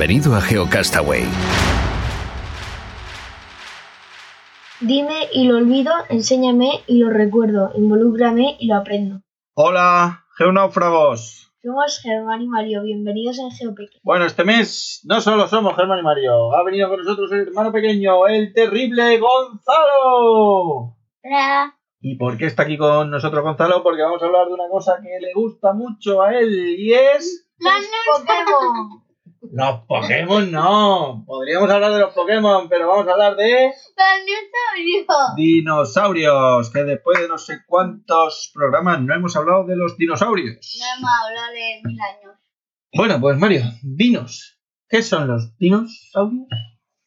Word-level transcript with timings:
Bienvenido 0.00 0.34
a 0.34 0.40
GeoCastaway. 0.40 1.24
Dime 4.80 5.28
y 5.34 5.46
lo 5.46 5.58
olvido, 5.58 5.92
enséñame 6.08 6.70
y 6.86 7.00
lo 7.00 7.10
recuerdo, 7.10 7.72
involúcrame 7.74 8.56
y 8.58 8.68
lo 8.68 8.76
aprendo. 8.76 9.20
Hola, 9.52 10.24
geonáufragos. 10.38 11.52
Somos 11.62 12.00
Germán 12.02 12.40
y 12.40 12.48
Mario, 12.48 12.82
bienvenidos 12.82 13.40
en 13.40 13.50
GeoPeque. 13.50 13.98
Bueno, 14.02 14.24
este 14.24 14.42
mes 14.42 15.02
no 15.04 15.20
solo 15.20 15.46
somos 15.46 15.76
Germán 15.76 15.98
y 15.98 16.02
Mario, 16.02 16.54
ha 16.54 16.64
venido 16.64 16.88
con 16.88 17.00
nosotros 17.00 17.30
el 17.32 17.48
hermano 17.48 17.70
pequeño, 17.70 18.26
el 18.26 18.54
terrible 18.54 19.18
Gonzalo. 19.18 20.96
Hola. 21.22 21.76
¿Y 22.00 22.16
por 22.16 22.38
qué 22.38 22.46
está 22.46 22.62
aquí 22.62 22.78
con 22.78 23.10
nosotros 23.10 23.42
Gonzalo? 23.42 23.82
Porque 23.82 24.00
vamos 24.00 24.22
a 24.22 24.24
hablar 24.24 24.46
de 24.46 24.54
una 24.54 24.70
cosa 24.70 24.98
que 25.02 25.20
le 25.20 25.34
gusta 25.34 25.74
mucho 25.74 26.22
a 26.22 26.34
él 26.38 26.74
y 26.78 26.94
es... 26.94 27.50
Los 27.58 28.18
Pokémon. 28.18 29.09
Los 29.42 29.80
Pokémon 29.86 30.50
no. 30.52 31.24
Podríamos 31.26 31.70
hablar 31.70 31.92
de 31.92 32.00
los 32.00 32.12
Pokémon, 32.12 32.68
pero 32.68 32.88
vamos 32.88 33.08
a 33.08 33.12
hablar 33.12 33.36
de... 33.36 33.72
Los 35.08 35.36
Dinosaurios, 35.36 36.70
que 36.70 36.84
después 36.84 37.20
de 37.20 37.28
no 37.28 37.38
sé 37.38 37.60
cuántos 37.66 38.50
programas 38.54 39.00
no 39.00 39.14
hemos 39.14 39.34
hablado 39.36 39.64
de 39.64 39.76
los 39.76 39.96
dinosaurios. 39.96 40.78
No 40.78 40.84
hemos 40.98 41.10
hablado 41.22 41.52
de 41.52 41.80
mil 41.84 41.98
años. 42.00 42.34
Bueno, 42.92 43.20
pues 43.20 43.38
Mario, 43.38 43.62
dinos. 43.82 44.58
¿Qué 44.88 45.02
son 45.02 45.28
los 45.28 45.56
dinosaurios? 45.56 46.46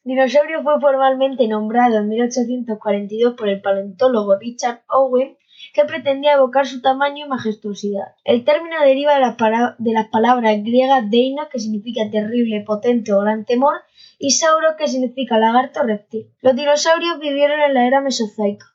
Dinosaurio 0.02 0.62
fue 0.62 0.80
formalmente 0.80 1.48
nombrado 1.48 1.98
en 1.98 2.08
1842 2.08 3.34
por 3.34 3.48
el 3.48 3.62
paleontólogo 3.62 4.38
Richard 4.38 4.82
Owen, 4.88 5.38
que 5.74 5.84
pretendía 5.84 6.34
evocar 6.34 6.68
su 6.68 6.80
tamaño 6.80 7.26
y 7.26 7.28
majestuosidad. 7.28 8.14
El 8.22 8.44
término 8.44 8.80
deriva 8.80 9.14
de 9.14 9.92
las, 9.92 10.08
palabras 10.08 10.62
griegas 10.62 11.10
deino, 11.10 11.48
que 11.48 11.58
significa 11.58 12.08
terrible, 12.12 12.60
potente 12.60 13.12
o 13.12 13.20
gran 13.20 13.44
temor, 13.44 13.74
y 14.16 14.30
sauro, 14.30 14.76
que 14.78 14.86
significa 14.86 15.36
lagarto 15.36 15.82
reptil. 15.82 16.30
Los 16.40 16.54
dinosaurios 16.54 17.18
vivieron 17.18 17.60
en 17.60 17.74
la 17.74 17.88
era 17.88 18.00
mesozoica. 18.00 18.66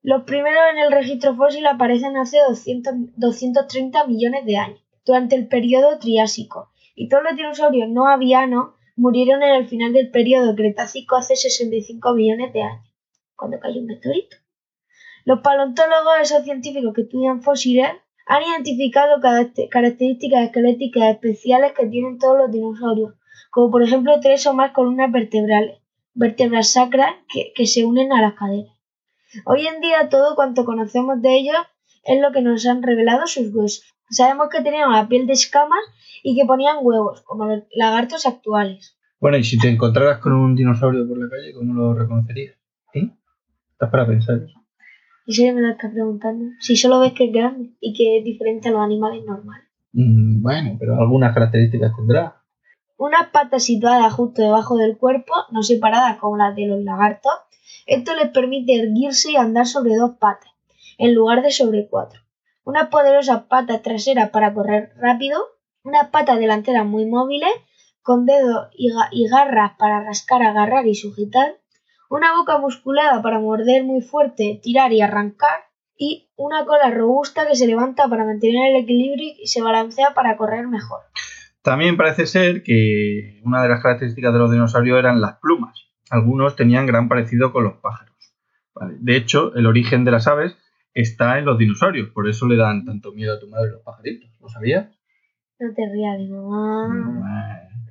Los 0.00 0.22
primeros 0.22 0.62
en 0.72 0.78
el 0.78 0.90
registro 0.90 1.36
fósil 1.36 1.66
aparecen 1.66 2.16
hace 2.16 2.38
200 2.48 2.94
230 3.16 4.06
millones 4.06 4.46
de 4.46 4.56
años, 4.56 4.80
durante 5.04 5.36
el 5.36 5.48
periodo 5.48 5.98
Triásico, 5.98 6.70
y 6.94 7.10
todos 7.10 7.24
los 7.24 7.36
dinosaurios 7.36 7.90
no 7.90 8.08
avianos 8.08 8.70
murieron 8.96 9.42
en 9.42 9.54
el 9.54 9.68
final 9.68 9.92
del 9.92 10.10
periodo 10.10 10.56
Cretácico 10.56 11.16
hace 11.16 11.36
65 11.36 12.14
millones 12.14 12.54
de 12.54 12.62
años, 12.62 12.88
cuando 13.36 13.60
cayó 13.60 13.80
un 13.80 13.86
meteorito. 13.86 14.41
Los 15.24 15.40
paleontólogos, 15.40 16.14
esos 16.20 16.44
científicos 16.44 16.92
que 16.94 17.02
estudian 17.02 17.42
fósiles, 17.42 17.88
han 18.26 18.42
identificado 18.42 19.20
caracte- 19.20 19.68
características 19.68 20.44
esqueléticas 20.44 21.10
especiales 21.10 21.72
que 21.72 21.86
tienen 21.86 22.18
todos 22.18 22.38
los 22.38 22.50
dinosaurios, 22.52 23.14
como 23.50 23.70
por 23.70 23.82
ejemplo 23.82 24.20
tres 24.20 24.46
o 24.46 24.54
más 24.54 24.72
columnas 24.72 25.10
vertebrales, 25.12 25.78
vértebras 26.14 26.72
sacras 26.72 27.14
que, 27.32 27.52
que 27.54 27.66
se 27.66 27.84
unen 27.84 28.12
a 28.12 28.20
las 28.20 28.34
caderas. 28.34 28.72
Hoy 29.46 29.66
en 29.66 29.80
día 29.80 30.08
todo 30.08 30.34
cuanto 30.34 30.64
conocemos 30.64 31.20
de 31.22 31.36
ellos 31.36 31.56
es 32.04 32.20
lo 32.20 32.32
que 32.32 32.42
nos 32.42 32.66
han 32.66 32.82
revelado 32.82 33.26
sus 33.26 33.54
huesos. 33.54 33.84
Sabemos 34.10 34.48
que 34.50 34.62
tenían 34.62 34.92
la 34.92 35.08
piel 35.08 35.26
de 35.26 35.32
escamas 35.32 35.80
y 36.22 36.36
que 36.36 36.44
ponían 36.46 36.76
huevos, 36.82 37.22
como 37.22 37.46
los 37.46 37.62
lagartos 37.74 38.26
actuales. 38.26 38.98
Bueno, 39.20 39.38
y 39.38 39.44
si 39.44 39.58
te 39.58 39.68
encontraras 39.68 40.18
con 40.18 40.32
un 40.32 40.54
dinosaurio 40.54 41.08
por 41.08 41.18
la 41.18 41.30
calle, 41.30 41.54
¿cómo 41.54 41.72
lo 41.74 41.94
reconocerías? 41.94 42.56
¿Eh? 42.92 43.08
Estás 43.72 43.90
para 43.90 44.06
pensar 44.06 44.36
eso. 44.36 44.61
¿Y 45.26 45.32
si 45.34 45.50
me 45.52 45.60
lo 45.60 45.70
estás 45.70 45.90
preguntando? 45.92 46.46
Si 46.60 46.76
solo 46.76 46.98
ves 47.00 47.12
que 47.12 47.24
es 47.26 47.32
grande 47.32 47.70
y 47.80 47.92
que 47.92 48.18
es 48.18 48.24
diferente 48.24 48.68
a 48.68 48.72
los 48.72 48.80
animales 48.80 49.24
normales. 49.24 49.66
Mm, 49.92 50.42
bueno, 50.42 50.76
pero 50.78 51.00
algunas 51.00 51.32
características 51.34 51.92
tendrá. 51.96 52.42
Unas 52.96 53.28
patas 53.30 53.64
situadas 53.64 54.12
justo 54.12 54.42
debajo 54.42 54.76
del 54.76 54.96
cuerpo, 54.96 55.32
no 55.50 55.62
separadas 55.62 56.16
como 56.18 56.36
las 56.36 56.54
de 56.54 56.66
los 56.66 56.82
lagartos. 56.82 57.32
Esto 57.86 58.14
les 58.14 58.28
permite 58.28 58.76
erguirse 58.76 59.32
y 59.32 59.36
andar 59.36 59.66
sobre 59.66 59.96
dos 59.96 60.12
patas, 60.18 60.50
en 60.98 61.14
lugar 61.14 61.42
de 61.42 61.50
sobre 61.50 61.88
cuatro. 61.88 62.20
Unas 62.64 62.88
poderosas 62.88 63.42
patas 63.44 63.82
traseras 63.82 64.30
para 64.30 64.54
correr 64.54 64.92
rápido, 64.96 65.38
unas 65.82 66.08
patas 66.10 66.38
delanteras 66.38 66.86
muy 66.86 67.06
móviles, 67.06 67.50
con 68.02 68.24
dedos 68.24 68.68
y, 68.76 68.90
ga- 68.90 69.08
y 69.10 69.28
garras 69.28 69.72
para 69.78 70.02
rascar, 70.04 70.42
agarrar 70.42 70.86
y 70.86 70.94
sujetar, 70.94 71.56
una 72.12 72.36
boca 72.36 72.58
musculada 72.58 73.22
para 73.22 73.38
morder 73.38 73.84
muy 73.84 74.02
fuerte, 74.02 74.60
tirar 74.62 74.92
y 74.92 75.00
arrancar, 75.00 75.64
y 75.96 76.28
una 76.36 76.66
cola 76.66 76.90
robusta 76.90 77.46
que 77.48 77.56
se 77.56 77.66
levanta 77.66 78.06
para 78.06 78.26
mantener 78.26 78.74
el 78.74 78.82
equilibrio 78.82 79.32
y 79.40 79.46
se 79.46 79.62
balancea 79.62 80.12
para 80.14 80.36
correr 80.36 80.66
mejor. 80.66 81.00
También 81.62 81.96
parece 81.96 82.26
ser 82.26 82.62
que 82.62 83.40
una 83.44 83.62
de 83.62 83.70
las 83.70 83.82
características 83.82 84.32
de 84.32 84.38
los 84.38 84.50
dinosaurios 84.50 84.98
eran 84.98 85.22
las 85.22 85.38
plumas. 85.38 85.88
Algunos 86.10 86.54
tenían 86.54 86.86
gran 86.86 87.08
parecido 87.08 87.50
con 87.50 87.64
los 87.64 87.78
pájaros. 87.78 88.14
Vale, 88.74 88.96
De 89.00 89.16
hecho, 89.16 89.54
el 89.54 89.66
origen 89.66 90.04
de 90.04 90.10
las 90.10 90.26
aves 90.26 90.54
está 90.92 91.38
en 91.38 91.46
los 91.46 91.56
dinosaurios, 91.56 92.10
por 92.10 92.28
eso 92.28 92.46
le 92.46 92.56
dan 92.56 92.84
tanto 92.84 93.12
miedo 93.12 93.34
a 93.34 93.40
tu 93.40 93.48
madre 93.48 93.70
los 93.70 93.82
pajaritos. 93.82 94.28
¿Lo 94.38 94.48
sabías? 94.48 94.86
No 95.58 95.72
te 95.74 95.82
rías 95.90 96.28
mamá. 96.28 96.88
Bueno. 96.88 97.20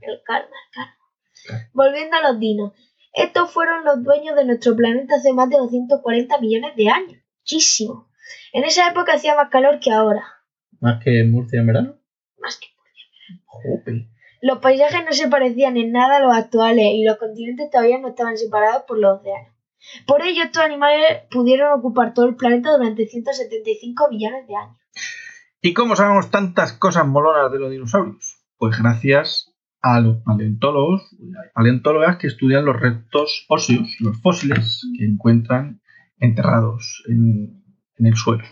El 0.02 0.22
karma, 0.24 0.46
el 0.46 0.74
karma. 0.76 1.70
Volviendo 1.74 2.18
a 2.18 2.32
los 2.32 2.40
dinos. 2.40 2.74
Estos 3.14 3.52
fueron 3.52 3.84
los 3.84 4.04
dueños 4.04 4.36
de 4.36 4.46
nuestro 4.46 4.76
planeta 4.76 5.16
hace 5.16 5.34
más 5.34 5.50
de 5.50 5.58
240 5.58 6.40
millones 6.40 6.76
de 6.76 6.90
años. 6.90 7.22
Muchísimo. 7.40 8.10
En 8.54 8.64
esa 8.64 8.88
época 8.88 9.14
hacía 9.14 9.36
más 9.36 9.50
calor 9.50 9.80
que 9.80 9.92
ahora. 9.92 10.24
¿Más 10.80 11.04
que 11.04 11.20
en 11.20 11.32
Murcia 11.32 11.60
en 11.60 11.68
verano? 11.68 11.96
Más 12.40 12.58
que. 12.58 12.68
Jope. 13.46 14.08
Los 14.42 14.60
paisajes 14.60 15.06
no 15.06 15.12
se 15.12 15.28
parecían 15.28 15.78
en 15.78 15.92
nada 15.92 16.18
a 16.18 16.20
los 16.20 16.36
actuales 16.36 16.86
y 16.94 17.04
los 17.04 17.18
continentes 17.18 17.70
todavía 17.70 18.00
no 18.00 18.10
estaban 18.10 18.38
separados 18.38 18.84
por 18.88 18.98
los 18.98 19.20
océanos. 19.20 19.54
Por 20.08 20.22
ello, 20.24 20.44
estos 20.44 20.64
animales 20.64 21.24
pudieron 21.30 21.78
ocupar 21.78 22.14
todo 22.14 22.26
el 22.26 22.36
planeta 22.36 22.72
durante 22.72 23.08
175 23.08 24.10
millones 24.10 24.48
de 24.48 24.56
años. 24.56 24.78
¿Y 25.62 25.74
cómo 25.74 25.96
sabemos 25.96 26.32
tantas 26.32 26.74
cosas 26.74 27.06
molonas 27.06 27.52
de 27.52 27.60
los 27.60 27.72
dinosaurios? 27.72 28.40
Pues 28.58 28.80
gracias 28.80 29.51
a 29.82 30.00
los 30.00 30.18
paleontólogos, 30.18 31.16
paleontólogas 31.54 32.18
que 32.18 32.28
estudian 32.28 32.66
los 32.66 32.80
restos 32.80 33.46
óseos, 33.50 33.98
los 34.00 34.22
fósiles 34.22 34.88
que 34.98 35.06
encuentran 35.06 35.82
enterrados 36.20 37.04
en, 37.08 37.64
el 37.98 38.16
suelo. 38.16 38.44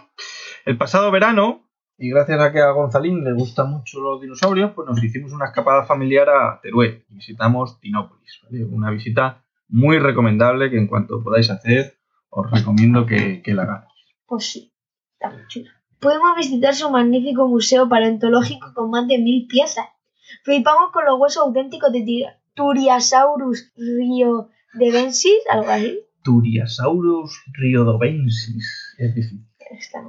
El 0.65 0.77
pasado 0.77 1.11
verano, 1.11 1.69
y 1.97 2.09
gracias 2.09 2.39
a 2.39 2.51
que 2.51 2.59
a 2.59 2.71
Gonzalín 2.71 3.23
le 3.23 3.33
gustan 3.33 3.71
mucho 3.71 3.99
los 3.99 4.21
dinosaurios, 4.21 4.71
pues 4.75 4.87
nos 4.87 5.03
hicimos 5.03 5.31
una 5.31 5.45
escapada 5.45 5.85
familiar 5.85 6.29
a 6.29 6.59
Teruel 6.61 7.03
y 7.09 7.15
visitamos 7.15 7.79
Dinópolis. 7.81 8.41
Una 8.69 8.91
visita 8.91 9.43
muy 9.67 9.99
recomendable 9.99 10.69
que 10.69 10.77
en 10.77 10.87
cuanto 10.87 11.23
podáis 11.23 11.49
hacer, 11.49 11.97
os 12.29 12.49
recomiendo 12.51 13.05
que, 13.05 13.41
la 13.47 13.63
hagáis. 13.63 13.89
Pues 14.25 14.51
sí, 14.51 14.73
está 15.13 15.35
muy 15.35 15.47
chulo. 15.47 15.69
Pudimos 15.99 16.35
visitar 16.37 16.73
su 16.73 16.89
magnífico 16.89 17.47
museo 17.47 17.89
paleontológico 17.89 18.73
con 18.73 18.89
más 18.89 19.07
de 19.07 19.17
mil 19.17 19.47
piezas. 19.47 19.85
Flipamos 20.43 20.91
con 20.91 21.05
los 21.05 21.19
huesos 21.19 21.43
auténticos 21.43 21.91
de 21.91 22.25
Turiasaurus 22.53 23.71
riodebensis, 23.75 25.39
algo 25.49 25.69
así. 25.69 25.99
Turiasaurus 26.23 27.43
riodobensis. 27.53 28.95
Es 28.97 29.15
difícil. 29.15 29.45
Está. 29.71 30.03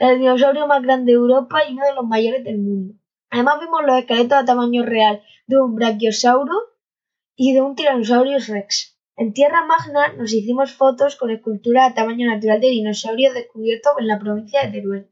El 0.00 0.18
dinosaurio 0.18 0.66
más 0.66 0.82
grande 0.82 1.12
de 1.12 1.16
Europa 1.16 1.60
y 1.68 1.72
uno 1.72 1.86
de 1.86 1.94
los 1.94 2.04
mayores 2.04 2.44
del 2.44 2.58
mundo. 2.58 2.94
Además 3.30 3.60
vimos 3.60 3.82
los 3.86 3.98
esqueletos 3.98 4.38
a 4.38 4.44
tamaño 4.44 4.84
real 4.84 5.22
de 5.46 5.60
un 5.60 5.74
brachiosauro 5.74 6.54
y 7.36 7.54
de 7.54 7.62
un 7.62 7.74
Tyrannosaurus 7.74 8.48
rex. 8.48 8.98
En 9.16 9.32
Tierra 9.32 9.64
Magna 9.64 10.12
nos 10.16 10.32
hicimos 10.32 10.72
fotos 10.72 11.16
con 11.16 11.30
esculturas 11.30 11.90
a 11.90 11.94
tamaño 11.94 12.26
natural 12.26 12.60
de 12.60 12.68
dinosaurios 12.68 13.34
descubiertos 13.34 13.92
en 13.98 14.08
la 14.08 14.18
provincia 14.18 14.62
de 14.62 14.72
Teruel. 14.72 15.08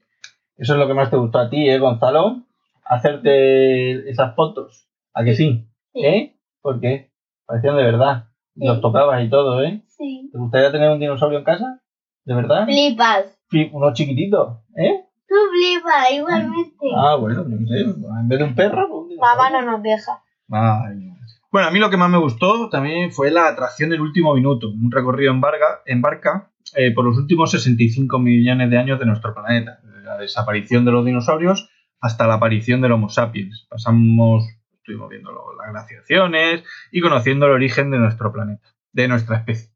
Eso 0.57 0.73
es 0.75 0.79
lo 0.79 0.87
que 0.87 0.95
más 0.95 1.11
te 1.11 1.17
gustó 1.17 1.39
a 1.39 1.49
ti, 1.49 1.69
¿eh, 1.69 1.79
Gonzalo? 1.79 2.43
Hacerte 2.85 4.09
esas 4.11 4.35
fotos. 4.35 4.89
¿A 5.15 5.25
que 5.25 5.35
sí? 5.35 5.67
Sí. 5.93 6.05
¿Eh? 6.05 6.37
¿Por 6.61 6.81
qué? 6.81 7.11
Parecían 7.47 7.77
de 7.77 7.83
verdad. 7.83 8.29
Sí. 8.55 8.67
Los 8.67 8.81
tocabas 8.81 9.23
y 9.25 9.29
todo, 9.31 9.63
¿eh? 9.63 9.83
Sí. 9.89 10.29
¿Te 10.33 10.39
gustaría 10.39 10.73
tener 10.73 10.91
un 10.91 11.01
dinosaurio 11.01 11.39
en 11.39 11.45
casa? 11.45 11.81
¿De 12.25 12.35
verdad? 12.35 12.65
Flipas. 12.67 13.39
Fli- 13.51 13.71
Uno 13.73 13.93
chiquitito, 13.93 14.63
¿eh? 14.77 15.05
Tú 15.29 15.35
flipas, 15.51 16.13
igualmente. 16.13 16.87
Ah, 16.97 17.17
bueno, 17.17 17.45
qué 17.45 17.57
sé. 17.67 17.81
En 17.81 18.29
vez 18.29 18.39
de 18.39 18.45
un 18.45 18.55
perro, 18.55 18.89
pues 18.89 19.09
dinosaurio. 19.09 19.61
no 19.63 19.73
nos 19.73 19.83
deja. 19.83 20.23
Ay. 20.51 21.09
Bueno, 21.51 21.69
a 21.69 21.71
mí 21.71 21.79
lo 21.79 21.91
que 21.91 21.97
más 21.99 22.11
me 22.11 22.19
gustó 22.19 22.69
también 22.71 23.13
fue 23.13 23.31
la 23.31 23.49
atracción 23.49 23.91
del 23.91 24.01
último 24.01 24.35
minuto, 24.35 24.69
un 24.71 24.91
recorrido 24.91 25.33
en, 25.33 25.41
barca, 25.41 25.81
en 25.85 26.01
barca 26.01 26.51
eh, 26.77 26.93
por 26.95 27.05
los 27.05 27.17
últimos 27.19 27.51
65 27.51 28.19
millones 28.19 28.71
de 28.71 28.79
años 28.79 28.99
de 28.99 29.05
nuestro 29.07 29.35
planeta, 29.35 29.79
la 30.03 30.17
desaparición 30.17 30.85
de 30.87 30.93
los 30.93 31.05
dinosaurios 31.05 31.69
hasta 32.03 32.27
la 32.27 32.35
aparición 32.35 32.83
del 32.83 32.93
Homo 32.93 33.09
sapiens. 33.09 33.67
Pasamos, 33.71 34.45
estuvimos 34.75 35.09
viendo 35.09 35.31
las 35.33 35.71
glaciaciones 35.73 36.65
y 36.91 37.01
conociendo 37.01 37.47
el 37.47 37.53
origen 37.53 37.91
de 37.91 37.99
nuestro 37.99 38.33
planeta, 38.33 38.69
de 38.93 39.09
nuestra 39.09 39.39
especie. 39.39 39.71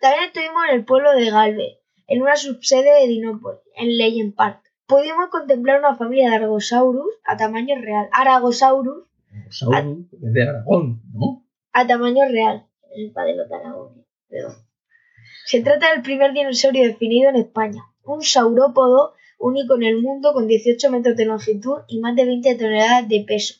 También 0.00 0.24
estuvimos 0.24 0.62
en 0.68 0.76
el 0.76 0.84
pueblo 0.84 1.12
de 1.12 1.28
Galve, 1.30 1.80
en 2.06 2.22
una 2.22 2.36
subsede 2.36 3.00
de 3.00 3.08
Dinópolis, 3.08 3.60
en 3.74 3.98
Legend 3.98 4.34
Park. 4.34 4.62
Pudimos 4.86 5.28
contemplar 5.30 5.80
una 5.80 5.96
familia 5.96 6.30
de 6.30 6.36
Argosaurus 6.36 7.12
a 7.24 7.36
tamaño 7.36 7.74
real. 7.82 8.08
Aragosaurus 8.12 9.04
Dinosaurio 9.28 10.06
de 10.12 10.48
Aragón, 10.48 11.02
¿no? 11.12 11.44
a 11.72 11.86
tamaño 11.86 12.22
real. 12.30 12.66
El 12.94 13.10
padre 13.12 13.34
de 13.34 13.54
Aragón. 13.54 14.06
Se 15.44 15.62
trata 15.62 15.90
del 15.90 16.02
primer 16.02 16.32
dinosaurio 16.32 16.86
definido 16.86 17.30
en 17.30 17.36
España. 17.36 17.82
Un 18.04 18.22
saurópodo 18.22 19.14
único 19.38 19.76
en 19.76 19.82
el 19.82 20.02
mundo 20.02 20.32
con 20.32 20.46
18 20.46 20.90
metros 20.90 21.16
de 21.16 21.26
longitud 21.26 21.78
y 21.88 22.00
más 22.00 22.16
de 22.16 22.24
20 22.24 22.56
toneladas 22.56 23.08
de 23.08 23.24
peso, 23.26 23.54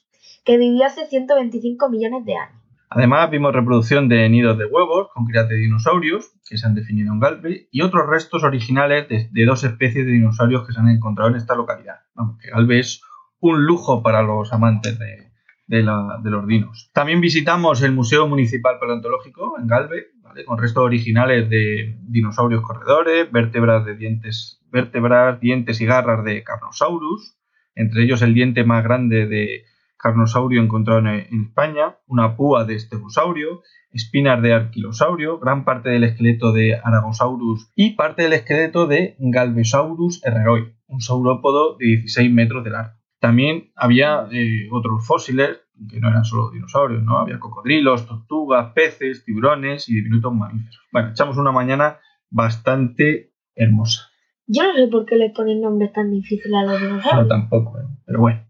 que 0.44 0.58
vivió 0.58 0.84
hace 0.84 1.06
125 1.06 1.88
millones 1.88 2.24
de 2.24 2.36
años. 2.36 2.62
Además, 2.88 3.30
vimos 3.30 3.52
reproducción 3.52 4.08
de 4.08 4.28
nidos 4.28 4.56
de 4.58 4.66
huevos 4.66 5.08
con 5.12 5.26
crías 5.26 5.48
de 5.48 5.56
dinosaurios 5.56 6.32
que 6.48 6.56
se 6.56 6.66
han 6.66 6.74
definido 6.74 7.12
en 7.12 7.18
Galve 7.18 7.68
y 7.70 7.80
otros 7.82 8.08
restos 8.08 8.44
originales 8.44 9.08
de, 9.08 9.44
dos 9.44 9.64
especies 9.64 10.06
de 10.06 10.12
dinosaurios 10.12 10.66
que 10.66 10.72
se 10.72 10.80
han 10.80 10.88
encontrado 10.88 11.30
en 11.30 11.36
esta 11.36 11.56
localidad. 11.56 11.96
Vamos, 12.14 12.38
que 12.40 12.50
Galve 12.50 12.78
es 12.78 13.02
un 13.40 13.66
lujo 13.66 14.02
para 14.02 14.22
los 14.22 14.52
amantes 14.52 14.98
de, 14.98 15.30
de 15.66 15.82
los 15.82 16.46
dinos. 16.46 16.90
También 16.94 17.20
visitamos 17.20 17.82
el 17.82 17.92
Museo 17.92 18.28
Municipal 18.28 18.78
Paleontológico 18.78 19.58
en 19.58 19.66
Galve, 19.66 20.06
con 20.44 20.58
restos 20.58 20.84
originales 20.84 21.48
de 21.48 21.98
dinosaurios 22.02 22.62
corredores, 22.62 23.30
vértebras 23.32 23.84
de 23.84 23.96
dientes, 23.96 24.60
vértebras, 24.76 25.40
dientes 25.40 25.80
y 25.80 25.86
garras 25.86 26.22
de 26.22 26.44
Carnosaurus, 26.44 27.38
entre 27.74 28.04
ellos 28.04 28.20
el 28.20 28.34
diente 28.34 28.62
más 28.62 28.84
grande 28.84 29.26
de 29.26 29.64
carnosaurio 29.98 30.62
encontrado 30.62 31.00
en, 31.00 31.44
España, 31.48 31.96
una 32.06 32.36
púa 32.36 32.64
de 32.64 32.74
estegosaurio, 32.74 33.62
espinas 33.90 34.42
de 34.42 34.52
arquilosaurio, 34.52 35.38
gran 35.38 35.64
parte 35.64 35.88
del 35.88 36.04
esqueleto 36.04 36.52
de 36.52 36.76
Aragosaurus 36.76 37.70
y 37.74 37.94
parte 37.94 38.22
del 38.22 38.34
esqueleto 38.34 38.86
de 38.86 39.16
Galvesaurus 39.18 40.22
herreroi, 40.22 40.74
un 40.86 41.00
saurópodo 41.00 41.76
de 41.78 41.86
16 41.86 42.30
metros 42.30 42.62
de 42.64 42.70
largo. 42.70 42.92
También 43.18 43.72
había 43.74 44.28
eh, 44.30 44.68
otros 44.70 45.06
fósiles 45.06 45.60
que 45.90 46.00
no 46.00 46.08
eran 46.08 46.24
solo 46.24 46.50
dinosaurios, 46.50 47.02
¿no? 47.02 47.18
Había 47.18 47.38
cocodrilos, 47.38 48.06
tortugas, 48.06 48.72
peces, 48.74 49.24
tiburones 49.24 49.88
y 49.88 49.94
diminutos 49.94 50.34
mamíferos. 50.34 50.80
Bueno, 50.92 51.10
echamos 51.10 51.36
una 51.36 51.52
mañana 51.52 51.98
bastante 52.30 53.32
hermosa. 53.54 54.10
Yo 54.46 54.62
no 54.64 54.74
sé 54.74 54.86
por 54.88 55.04
qué 55.06 55.16
les 55.16 55.32
ponen 55.32 55.60
nombres 55.60 55.92
tan 55.92 56.10
difíciles 56.10 56.54
a 56.54 56.62
los 56.64 56.80
No, 56.80 56.86
dinosaurios. 56.88 57.28
tampoco, 57.28 57.78
¿eh? 57.78 57.84
pero 58.04 58.20
bueno. 58.20 58.46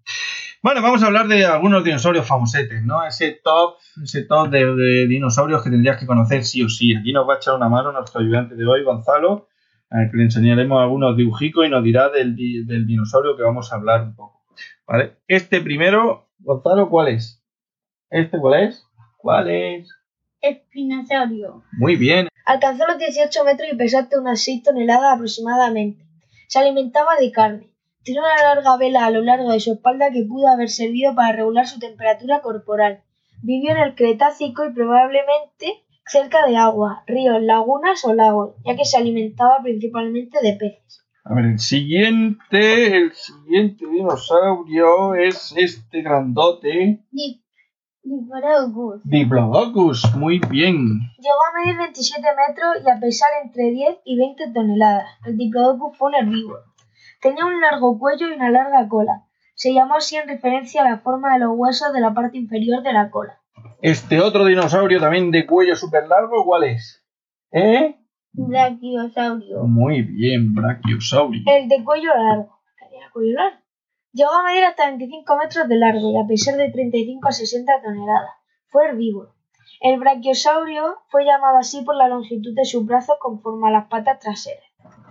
Bueno, 0.62 0.82
vamos 0.82 1.02
a 1.02 1.06
hablar 1.06 1.28
de 1.28 1.44
algunos 1.44 1.84
dinosaurios 1.84 2.26
famosetes, 2.26 2.82
¿no? 2.84 3.04
Ese 3.04 3.40
top, 3.43 3.76
ese 4.02 4.25
top 4.25 4.48
de, 4.50 5.06
dinosaurios 5.06 5.62
que 5.62 5.70
tendrías 5.70 5.96
que 5.96 6.06
conocer 6.06 6.44
sí 6.44 6.62
o 6.62 6.69
sí. 6.69 6.94
Aquí 6.96 7.12
nos 7.12 7.28
va 7.28 7.34
a 7.34 7.37
echar 7.37 7.54
una 7.54 7.69
mano 7.69 7.93
nuestro 7.93 8.20
ayudante 8.20 8.56
de 8.56 8.66
hoy, 8.66 8.82
Gonzalo, 8.82 9.46
al 9.90 10.10
que 10.10 10.16
le 10.16 10.25
enseñaremos 10.25 10.82
algunos 10.82 11.16
dibujicos 11.16 11.66
y 11.66 11.70
nos 11.70 11.84
dirá 11.84 12.08
del, 12.08 12.34
del 12.34 12.87
dinosaurio 12.87 13.37
que 13.37 13.44
vamos 13.44 13.72
a 13.72 13.76
hablar 13.76 14.02
un 14.02 14.16
poco. 14.16 14.42
¿Vale? 14.88 15.19
Este 15.28 15.60
primero, 15.60 16.28
Gonzalo, 16.40 16.88
¿cuál 16.90 17.08
es? 17.08 17.42
¿Este 18.10 18.38
cuál 18.38 18.64
es? 18.64 18.84
¿Cuál 19.19 19.49
es? 19.50 19.88
Espinosaurio. 20.48 21.62
Muy 21.72 21.96
bien. 21.96 22.28
Alcanzó 22.44 22.87
los 22.87 22.98
18 22.98 23.44
metros 23.44 23.69
y 23.72 23.76
pesó 23.76 23.98
hasta 23.98 24.20
unas 24.20 24.40
6 24.43 24.62
toneladas 24.62 25.14
aproximadamente. 25.14 26.04
Se 26.48 26.58
alimentaba 26.58 27.16
de 27.20 27.32
carne. 27.32 27.70
Tiene 28.02 28.20
una 28.20 28.54
larga 28.54 28.76
vela 28.76 29.04
a 29.04 29.10
lo 29.10 29.22
largo 29.22 29.50
de 29.50 29.60
su 29.60 29.72
espalda 29.72 30.12
que 30.12 30.22
pudo 30.22 30.46
haber 30.46 30.69
servido 30.69 31.14
para 31.14 31.32
regular 31.34 31.66
su 31.66 31.81
temperatura 31.81 32.40
corporal. 32.40 33.02
Vivió 33.43 33.72
en 33.72 33.78
el 33.78 33.94
Cretácico 33.94 34.64
y 34.64 34.72
probablemente 34.72 35.84
cerca 36.06 36.46
de 36.46 36.56
agua, 36.56 37.02
ríos, 37.06 37.42
lagunas 37.42 38.04
o 38.04 38.14
lagos, 38.14 38.54
ya 38.64 38.76
que 38.76 38.84
se 38.84 38.96
alimentaba 38.96 39.58
principalmente 39.62 40.38
de 40.40 40.52
peces. 40.52 41.04
A 41.25 41.34
ver, 41.34 41.46
el 41.46 41.58
siguiente, 41.58 42.96
el 42.96 43.12
siguiente 43.12 43.84
dinosaurio 43.88 45.16
es 45.16 45.52
este 45.56 46.02
grandote. 46.02 47.00
Diplodocus. 48.06 49.00
Diplodocus, 49.02 50.14
muy 50.14 50.38
bien. 50.38 50.76
Llegó 51.18 51.42
a 51.50 51.58
medir 51.58 51.76
27 51.76 52.22
metros 52.22 52.76
y 52.84 52.88
a 52.88 53.00
pesar 53.00 53.28
entre 53.42 53.72
10 53.72 53.98
y 54.04 54.16
20 54.16 54.52
toneladas. 54.52 55.06
El 55.24 55.36
Diplodocus 55.36 55.98
fue 55.98 56.10
un 56.10 56.14
herbívoro. 56.14 56.62
Tenía 57.20 57.44
un 57.44 57.60
largo 57.60 57.98
cuello 57.98 58.28
y 58.28 58.34
una 58.34 58.50
larga 58.50 58.88
cola. 58.88 59.24
Se 59.54 59.74
llamó 59.74 59.96
así 59.96 60.14
en 60.14 60.28
referencia 60.28 60.82
a 60.82 60.88
la 60.88 60.98
forma 60.98 61.32
de 61.32 61.40
los 61.40 61.50
huesos 61.56 61.92
de 61.92 62.00
la 62.00 62.14
parte 62.14 62.38
inferior 62.38 62.84
de 62.84 62.92
la 62.92 63.10
cola. 63.10 63.40
Este 63.82 64.20
otro 64.20 64.44
dinosaurio 64.44 65.00
también 65.00 65.32
de 65.32 65.44
cuello 65.44 65.74
súper 65.74 66.06
largo, 66.06 66.44
¿cuál 66.44 66.62
es? 66.64 67.04
¿Eh? 67.50 67.96
Brachiosaurio. 68.34 69.64
Muy 69.64 70.02
bien, 70.02 70.54
Brachiosaurio. 70.54 71.42
El 71.46 71.68
de 71.68 71.82
cuello 71.82 72.10
largo. 72.14 72.60
Tenía 72.78 73.10
cuello 73.12 73.32
largo. 73.32 73.65
Llegó 74.16 74.32
a 74.32 74.42
medir 74.44 74.64
hasta 74.64 74.86
25 74.86 75.36
metros 75.36 75.68
de 75.68 75.76
largo 75.76 76.10
y 76.10 76.16
a 76.16 76.26
pesar 76.26 76.56
de 76.56 76.70
35 76.70 77.28
a 77.28 77.32
60 77.32 77.70
toneladas. 77.84 78.30
Fue 78.68 78.86
herbívoro. 78.88 79.34
El 79.82 80.00
brachiosaurio 80.00 80.96
fue 81.10 81.26
llamado 81.26 81.58
así 81.58 81.82
por 81.82 81.96
la 81.96 82.08
longitud 82.08 82.54
de 82.54 82.64
sus 82.64 82.86
brazos 82.86 83.16
conforme 83.20 83.68
a 83.68 83.72
las 83.72 83.88
patas 83.88 84.18
traseras. 84.18 84.64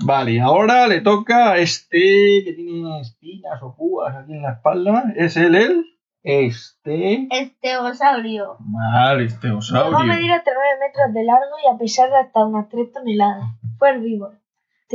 Vale, 0.04 0.42
ahora 0.42 0.88
le 0.88 1.02
toca 1.02 1.52
a 1.52 1.58
este 1.60 2.42
que 2.44 2.54
tiene 2.56 3.00
espinas 3.00 3.62
o 3.62 3.76
púas 3.76 4.16
aquí 4.16 4.34
en 4.34 4.42
la 4.42 4.54
espalda. 4.54 5.04
¿Es 5.16 5.38
él 5.38 5.54
el? 5.54 5.86
Este. 6.24 7.28
Estegosaurio. 7.30 8.58
Vale, 8.60 9.26
Llegó 9.28 9.34
a 9.34 9.36
esteosaurio. 9.36 10.00
medir 10.00 10.32
hasta 10.32 10.52
9 10.52 10.70
metros 10.80 11.14
de 11.14 11.24
largo 11.26 11.56
y 11.64 11.76
a 11.76 11.78
pesar 11.78 12.10
de 12.10 12.18
hasta 12.18 12.44
unas 12.44 12.68
3 12.70 12.92
toneladas. 12.92 13.46
Fue 13.78 13.90
herbívoro. 13.92 14.34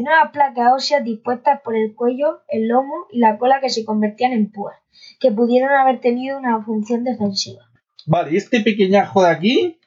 Tenía 0.00 0.22
unas 0.22 0.32
placas 0.32 0.72
óseas 0.72 1.04
dispuestas 1.04 1.60
por 1.60 1.76
el 1.76 1.94
cuello, 1.94 2.40
el 2.48 2.68
lomo 2.68 3.06
y 3.10 3.18
la 3.18 3.36
cola 3.36 3.60
que 3.60 3.68
se 3.68 3.84
convertían 3.84 4.32
en 4.32 4.50
púas, 4.50 4.78
que 5.20 5.30
pudieron 5.30 5.68
haber 5.72 6.00
tenido 6.00 6.38
una 6.38 6.64
función 6.64 7.04
defensiva. 7.04 7.60
Vale, 8.06 8.32
¿y 8.32 8.38
este 8.38 8.62
pequeñajo 8.62 9.22
de 9.22 9.28
aquí? 9.28 9.78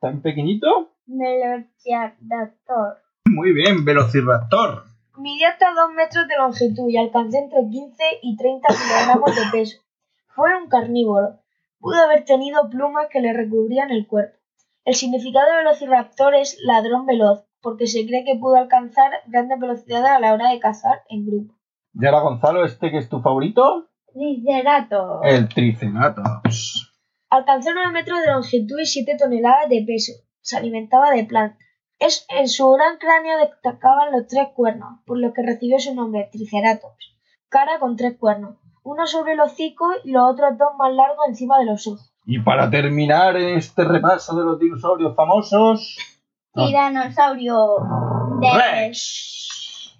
¿Tan 0.00 0.20
pequeñito? 0.20 0.90
Velociraptor. 1.06 2.98
Muy 3.24 3.54
bien, 3.54 3.86
Velociraptor. 3.86 4.84
Midió 5.16 5.48
hasta 5.48 5.72
2 5.72 5.94
metros 5.94 6.28
de 6.28 6.36
longitud 6.36 6.90
y 6.90 6.98
alcanzó 6.98 7.38
entre 7.38 7.60
15 7.66 8.04
y 8.20 8.36
30 8.36 8.68
kilogramos 8.68 9.34
de 9.34 9.42
peso. 9.50 9.78
Fue 10.26 10.54
un 10.62 10.68
carnívoro. 10.68 11.40
Pudo 11.80 12.02
haber 12.04 12.26
tenido 12.26 12.68
plumas 12.68 13.06
que 13.10 13.22
le 13.22 13.32
recubrían 13.32 13.90
el 13.90 14.06
cuerpo. 14.06 14.36
El 14.84 14.94
significado 14.94 15.46
de 15.46 15.56
Velociraptor 15.56 16.34
es 16.34 16.58
ladrón 16.60 17.06
veloz, 17.06 17.46
porque 17.64 17.86
se 17.86 18.06
cree 18.06 18.24
que 18.24 18.38
pudo 18.38 18.56
alcanzar 18.56 19.10
grandes 19.26 19.58
velocidades 19.58 20.10
a 20.10 20.20
la 20.20 20.34
hora 20.34 20.50
de 20.50 20.60
cazar 20.60 21.00
en 21.08 21.26
grupo. 21.26 21.54
Y 21.94 22.06
ahora, 22.06 22.20
Gonzalo, 22.20 22.64
¿este 22.64 22.90
que 22.90 22.98
es 22.98 23.08
tu 23.08 23.20
favorito? 23.20 23.88
Triceratops. 24.12 25.26
El 25.26 25.48
Triceratops. 25.48 26.92
Alcanzó 27.30 27.70
9 27.72 27.90
metros 27.92 28.20
de 28.20 28.32
longitud 28.32 28.78
y 28.80 28.86
7 28.86 29.16
toneladas 29.18 29.68
de 29.68 29.82
peso. 29.84 30.12
Se 30.40 30.56
alimentaba 30.56 31.10
de 31.10 31.24
plantas. 31.24 31.58
Es, 31.98 32.26
en 32.28 32.48
su 32.48 32.70
gran 32.70 32.98
cráneo 32.98 33.38
destacaban 33.38 34.12
los 34.12 34.26
tres 34.26 34.48
cuernos, 34.54 35.00
por 35.06 35.18
los 35.18 35.32
que 35.32 35.42
recibió 35.42 35.78
su 35.78 35.94
nombre, 35.94 36.28
Triceratops. 36.30 37.16
Cara 37.48 37.78
con 37.78 37.96
tres 37.96 38.18
cuernos, 38.18 38.56
uno 38.82 39.06
sobre 39.06 39.32
el 39.32 39.40
hocico 39.40 39.86
y 40.04 40.10
los 40.10 40.30
otros 40.30 40.58
dos 40.58 40.70
más 40.76 40.92
largos 40.92 41.28
encima 41.28 41.58
de 41.58 41.66
los 41.66 41.86
ojos. 41.86 42.12
Y 42.26 42.40
para 42.40 42.68
terminar 42.68 43.36
este 43.36 43.84
repaso 43.84 44.36
de 44.36 44.44
los 44.44 44.58
dinosaurios 44.58 45.14
famosos, 45.14 45.96
Tiranosaurio 46.54 47.76
Rex. 48.40 49.94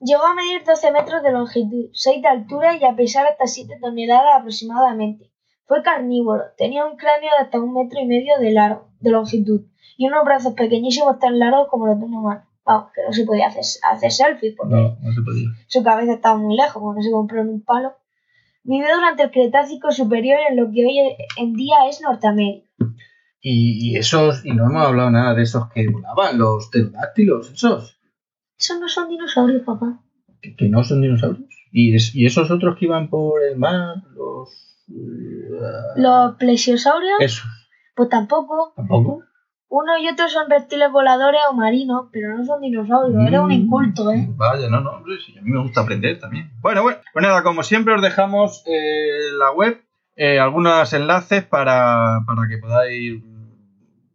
Llegó 0.00 0.24
a 0.24 0.34
medir 0.34 0.64
12 0.64 0.90
metros 0.90 1.22
de 1.22 1.30
longitud, 1.30 1.90
6 1.92 2.22
de 2.22 2.28
altura 2.28 2.76
y 2.76 2.84
a 2.84 2.96
pesar 2.96 3.26
hasta 3.26 3.46
7 3.46 3.78
toneladas 3.80 4.40
aproximadamente. 4.40 5.30
Fue 5.66 5.82
carnívoro, 5.82 6.42
tenía 6.58 6.84
un 6.84 6.96
cráneo 6.96 7.30
de 7.38 7.44
hasta 7.44 7.60
un 7.60 7.72
metro 7.72 8.00
y 8.00 8.06
medio 8.06 8.36
de 8.38 8.50
largo, 8.50 8.88
de 8.98 9.10
longitud, 9.10 9.62
y 9.96 10.08
unos 10.08 10.24
brazos 10.24 10.54
pequeñísimos 10.54 11.20
tan 11.20 11.38
largos 11.38 11.68
como 11.68 11.86
los 11.86 11.98
de 11.98 12.04
un 12.04 12.14
humano. 12.14 12.42
Vamos, 12.64 12.90
que 12.92 13.02
no 13.02 13.12
se 13.12 13.24
podía 13.24 13.46
hacer, 13.46 13.64
hacer 13.90 14.12
selfie 14.12 14.54
porque 14.56 14.74
no, 14.74 14.96
no 15.00 15.12
se 15.12 15.22
podía. 15.22 15.48
su 15.66 15.82
cabeza 15.82 16.14
estaba 16.14 16.36
muy 16.36 16.56
lejos, 16.56 16.74
como 16.74 16.94
no 16.94 17.02
se 17.02 17.10
compró 17.10 17.40
en 17.40 17.48
un 17.48 17.64
palo. 17.64 17.94
Vivió 18.64 18.94
durante 18.94 19.24
el 19.24 19.30
Cretácico 19.30 19.90
superior 19.90 20.38
en 20.48 20.56
lo 20.56 20.70
que 20.70 20.84
hoy 20.84 21.16
en 21.38 21.52
día 21.54 21.86
es 21.88 22.00
Norteamérica. 22.00 22.68
Y, 23.44 23.90
y 23.90 23.96
esos, 23.96 24.44
y 24.44 24.52
no 24.52 24.66
hemos 24.66 24.86
hablado 24.86 25.10
nada 25.10 25.34
de 25.34 25.42
esos 25.42 25.68
que 25.72 25.88
volaban, 25.88 26.38
los 26.38 26.68
pterodáctilos, 26.68 27.50
esos. 27.50 27.98
Esos 28.56 28.78
no 28.80 28.88
son 28.88 29.08
dinosaurios, 29.08 29.62
papá. 29.62 30.00
Que, 30.40 30.54
que 30.54 30.68
no 30.68 30.84
son 30.84 31.00
dinosaurios. 31.02 31.48
¿Y, 31.72 31.96
es- 31.96 32.14
y 32.14 32.24
esos 32.26 32.50
otros 32.52 32.76
que 32.78 32.84
iban 32.84 33.08
por 33.10 33.42
el 33.42 33.56
mar, 33.58 33.96
los... 34.14 34.84
Los 35.96 36.36
plesiosaurios, 36.36 37.16
Eso, 37.20 37.44
pues 37.94 38.08
tampoco. 38.08 38.72
tampoco. 38.76 39.22
Uno 39.68 39.96
y 39.98 40.06
otro 40.08 40.28
son 40.28 40.50
reptiles 40.50 40.92
voladores 40.92 41.40
o 41.50 41.54
marinos, 41.54 42.08
pero 42.12 42.36
no 42.36 42.44
son 42.44 42.60
dinosaurios. 42.60 43.26
Eres 43.26 43.40
un 43.40 43.48
Mm, 43.48 43.52
inculto, 43.52 44.10
¿eh? 44.10 44.26
Vaya, 44.36 44.68
no, 44.68 44.80
no, 44.82 44.90
hombre, 44.90 45.14
sí, 45.24 45.36
a 45.38 45.40
mí 45.42 45.50
me 45.50 45.62
gusta 45.62 45.80
aprender 45.80 46.18
también. 46.18 46.50
Bueno, 46.60 46.82
bueno, 46.82 46.98
pues 47.12 47.22
nada, 47.22 47.42
como 47.42 47.62
siempre 47.62 47.94
os 47.94 48.02
dejamos 48.02 48.62
eh, 48.66 49.32
la 49.38 49.50
web, 49.52 49.80
eh, 50.16 50.38
algunos 50.38 50.92
enlaces 50.92 51.42
para, 51.44 52.20
para 52.26 52.46
que 52.48 52.58
podáis 52.58 53.22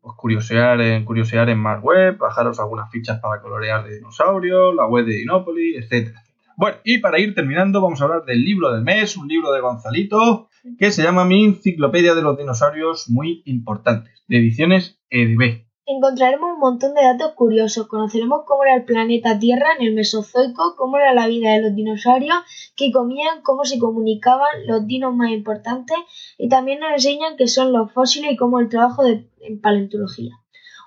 pues, 0.08 0.18
curiosear, 0.18 0.80
en, 0.80 1.04
curiosear 1.04 1.50
en 1.50 1.60
más 1.60 1.82
web, 1.82 2.18
bajaros 2.18 2.60
algunas 2.60 2.90
fichas 2.90 3.20
para 3.20 3.42
colorear 3.42 3.84
de 3.86 3.96
dinosaurios, 3.96 4.74
la 4.74 4.88
web 4.88 5.06
de 5.06 5.18
Dinópolis, 5.18 5.76
etcétera. 5.78 6.24
Bueno, 6.56 6.78
y 6.86 7.00
para 7.00 7.20
ir 7.20 7.36
terminando, 7.36 7.82
vamos 7.82 8.02
a 8.02 8.06
hablar 8.06 8.24
del 8.24 8.44
libro 8.44 8.74
del 8.74 8.84
mes, 8.84 9.18
un 9.18 9.28
libro 9.28 9.52
de 9.52 9.60
Gonzalito, 9.60 10.48
que 10.80 10.92
se 10.92 11.04
llama 11.04 11.26
Mi 11.26 11.44
Enciclopedia 11.44 12.16
de 12.16 12.22
los 12.22 12.38
Dinosaurios 12.38 13.10
Muy 13.10 13.44
Importantes, 13.46 14.24
de 14.28 14.38
ediciones 14.38 14.98
EDB. 15.10 15.67
Encontraremos 15.90 16.52
un 16.54 16.60
montón 16.60 16.94
de 16.96 17.02
datos 17.02 17.32
curiosos. 17.34 17.88
Conoceremos 17.88 18.42
cómo 18.46 18.66
era 18.66 18.76
el 18.76 18.84
planeta 18.84 19.40
Tierra 19.40 19.70
en 19.80 19.88
el 19.88 19.94
Mesozoico, 19.94 20.76
cómo 20.76 20.98
era 20.98 21.14
la 21.14 21.28
vida 21.28 21.54
de 21.54 21.62
los 21.62 21.76
dinosaurios, 21.76 22.40
qué 22.76 22.92
comían, 22.92 23.42
cómo 23.42 23.64
se 23.64 23.80
comunicaban 23.80 24.68
los 24.68 24.86
dinos 24.86 25.16
más 25.16 25.32
importantes 25.32 25.96
y 26.38 26.50
también 26.50 26.82
nos 26.82 26.92
enseñan 26.92 27.38
qué 27.38 27.48
son 27.48 27.72
los 27.72 27.94
fósiles 27.94 28.34
y 28.34 28.36
cómo 28.36 28.60
el 28.60 28.68
trabajo 28.68 29.06
de, 29.06 29.32
en 29.40 29.62
paleontología. 29.62 30.34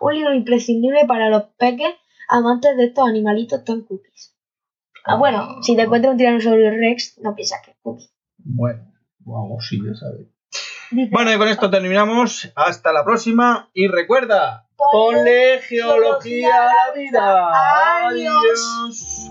Un 0.03 0.15
libro 0.17 0.35
imprescindible 0.35 1.07
para 1.09 1.31
los 1.31 1.45
peques 1.57 1.95
amantes 2.29 2.77
de 2.77 2.85
estos 2.85 3.09
animalitos 3.09 3.65
tan 3.65 3.81
cookies. 3.81 4.37
Ah, 5.07 5.17
bueno, 5.17 5.63
si 5.63 5.77
te 5.77 5.83
encuentras 5.83 6.13
un 6.13 6.19
tiranosaurio 6.19 6.73
rex, 6.73 7.19
no 7.23 7.35
piensas 7.35 7.61
que 7.65 7.71
es 7.71 7.79
cookie. 7.81 8.11
Bueno, 8.37 8.93
vamos, 9.21 9.67
sí, 9.67 9.79
ya 9.83 9.95
sabes. 9.95 10.29
Bueno, 11.11 11.33
y 11.33 11.39
con 11.39 11.49
esto 11.49 11.71
terminamos. 11.71 12.53
Hasta 12.57 12.93
la 12.93 13.05
próxima. 13.05 13.71
Y 13.73 13.87
recuerda, 13.87 14.69
Ponle 14.93 15.61
geología 15.63 16.49
a 16.49 16.67
la 16.67 16.93
vida. 16.95 18.07
Adiós. 18.09 19.31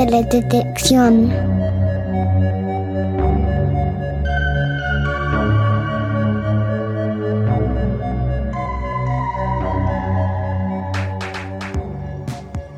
Teledetección. 0.00 1.30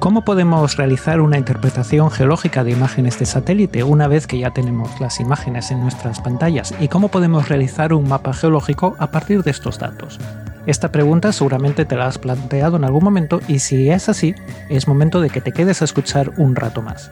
¿Cómo 0.00 0.24
podemos 0.24 0.76
realizar 0.76 1.20
una 1.20 1.38
interpretación 1.38 2.10
geológica 2.10 2.64
de 2.64 2.72
imágenes 2.72 3.20
de 3.20 3.26
satélite 3.26 3.84
una 3.84 4.08
vez 4.08 4.26
que 4.26 4.40
ya 4.40 4.50
tenemos 4.50 4.98
las 4.98 5.20
imágenes 5.20 5.70
en 5.70 5.80
nuestras 5.80 6.18
pantallas? 6.20 6.74
¿Y 6.80 6.88
cómo 6.88 7.06
podemos 7.06 7.48
realizar 7.48 7.92
un 7.92 8.08
mapa 8.08 8.32
geológico 8.32 8.96
a 8.98 9.12
partir 9.12 9.44
de 9.44 9.52
estos 9.52 9.78
datos? 9.78 10.18
Esta 10.66 10.92
pregunta 10.92 11.32
seguramente 11.32 11.84
te 11.84 11.96
la 11.96 12.06
has 12.06 12.18
planteado 12.18 12.76
en 12.76 12.84
algún 12.84 13.02
momento 13.02 13.40
y 13.48 13.58
si 13.58 13.90
es 13.90 14.08
así, 14.08 14.34
es 14.68 14.86
momento 14.86 15.20
de 15.20 15.28
que 15.28 15.40
te 15.40 15.52
quedes 15.52 15.82
a 15.82 15.84
escuchar 15.84 16.32
un 16.36 16.54
rato 16.54 16.82
más. 16.82 17.10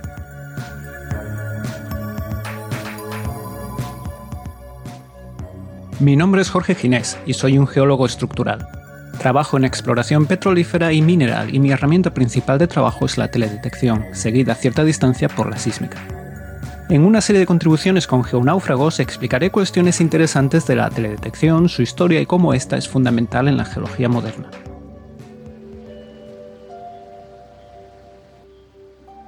Mi 5.98 6.16
nombre 6.16 6.40
es 6.40 6.50
Jorge 6.50 6.74
Ginés 6.76 7.18
y 7.26 7.34
soy 7.34 7.58
un 7.58 7.66
geólogo 7.66 8.06
estructural. 8.06 8.66
Trabajo 9.18 9.56
en 9.56 9.64
exploración 9.64 10.26
petrolífera 10.26 10.92
y 10.92 11.02
mineral 11.02 11.54
y 11.54 11.58
mi 11.58 11.72
herramienta 11.72 12.14
principal 12.14 12.58
de 12.58 12.68
trabajo 12.68 13.04
es 13.04 13.18
la 13.18 13.30
teledetección, 13.30 14.06
seguida 14.12 14.52
a 14.52 14.56
cierta 14.56 14.84
distancia 14.84 15.28
por 15.28 15.50
la 15.50 15.58
sísmica. 15.58 15.98
En 16.90 17.04
una 17.04 17.20
serie 17.20 17.38
de 17.38 17.46
contribuciones 17.46 18.08
con 18.08 18.24
geonáufragos 18.24 18.98
explicaré 18.98 19.52
cuestiones 19.52 20.00
interesantes 20.00 20.66
de 20.66 20.74
la 20.74 20.90
teledetección, 20.90 21.68
su 21.68 21.82
historia 21.82 22.20
y 22.20 22.26
cómo 22.26 22.52
esta 22.52 22.76
es 22.76 22.88
fundamental 22.88 23.46
en 23.46 23.56
la 23.56 23.64
geología 23.64 24.08
moderna. 24.08 24.50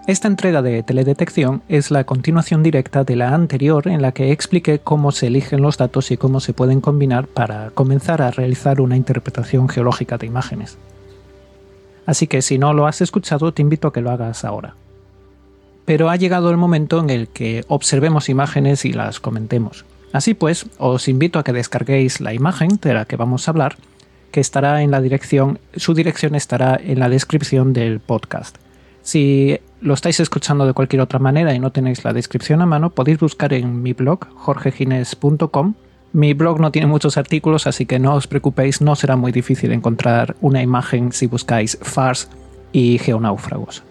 Esta 0.08 0.26
entrega 0.26 0.60
de 0.60 0.82
teledetección 0.82 1.62
es 1.68 1.92
la 1.92 2.02
continuación 2.02 2.64
directa 2.64 3.04
de 3.04 3.14
la 3.14 3.32
anterior 3.32 3.86
en 3.86 4.02
la 4.02 4.10
que 4.10 4.32
expliqué 4.32 4.80
cómo 4.80 5.12
se 5.12 5.28
eligen 5.28 5.62
los 5.62 5.78
datos 5.78 6.10
y 6.10 6.16
cómo 6.16 6.40
se 6.40 6.54
pueden 6.54 6.80
combinar 6.80 7.28
para 7.28 7.70
comenzar 7.70 8.22
a 8.22 8.32
realizar 8.32 8.80
una 8.80 8.96
interpretación 8.96 9.68
geológica 9.68 10.18
de 10.18 10.26
imágenes. 10.26 10.78
Así 12.06 12.26
que 12.26 12.42
si 12.42 12.58
no 12.58 12.72
lo 12.72 12.88
has 12.88 13.00
escuchado 13.00 13.52
te 13.52 13.62
invito 13.62 13.86
a 13.86 13.92
que 13.92 14.00
lo 14.00 14.10
hagas 14.10 14.44
ahora. 14.44 14.74
Pero 15.84 16.10
ha 16.10 16.16
llegado 16.16 16.50
el 16.50 16.56
momento 16.56 17.00
en 17.00 17.10
el 17.10 17.28
que 17.28 17.64
observemos 17.68 18.28
imágenes 18.28 18.84
y 18.84 18.92
las 18.92 19.20
comentemos. 19.20 19.84
Así 20.12 20.34
pues, 20.34 20.66
os 20.78 21.08
invito 21.08 21.38
a 21.38 21.44
que 21.44 21.52
descarguéis 21.52 22.20
la 22.20 22.34
imagen 22.34 22.78
de 22.80 22.94
la 22.94 23.06
que 23.06 23.16
vamos 23.16 23.48
a 23.48 23.50
hablar, 23.50 23.76
que 24.30 24.40
estará 24.40 24.82
en 24.82 24.90
la 24.90 25.00
dirección, 25.00 25.58
su 25.76 25.94
dirección 25.94 26.34
estará 26.34 26.78
en 26.82 26.98
la 26.98 27.08
descripción 27.08 27.72
del 27.72 28.00
podcast. 28.00 28.56
Si 29.02 29.58
lo 29.80 29.94
estáis 29.94 30.20
escuchando 30.20 30.64
de 30.66 30.74
cualquier 30.74 31.02
otra 31.02 31.18
manera 31.18 31.54
y 31.54 31.58
no 31.58 31.72
tenéis 31.72 32.04
la 32.04 32.12
descripción 32.12 32.62
a 32.62 32.66
mano, 32.66 32.90
podéis 32.90 33.18
buscar 33.18 33.52
en 33.52 33.82
mi 33.82 33.92
blog, 33.94 34.26
jorgegines.com. 34.36 35.74
Mi 36.12 36.34
blog 36.34 36.60
no 36.60 36.70
tiene 36.70 36.86
muchos 36.86 37.16
artículos, 37.16 37.66
así 37.66 37.86
que 37.86 37.98
no 37.98 38.14
os 38.14 38.26
preocupéis, 38.26 38.80
no 38.80 38.94
será 38.94 39.16
muy 39.16 39.32
difícil 39.32 39.72
encontrar 39.72 40.36
una 40.40 40.62
imagen 40.62 41.12
si 41.12 41.26
buscáis 41.26 41.78
FARS 41.80 42.28
y 42.72 42.98
geonáufragos. 42.98 43.82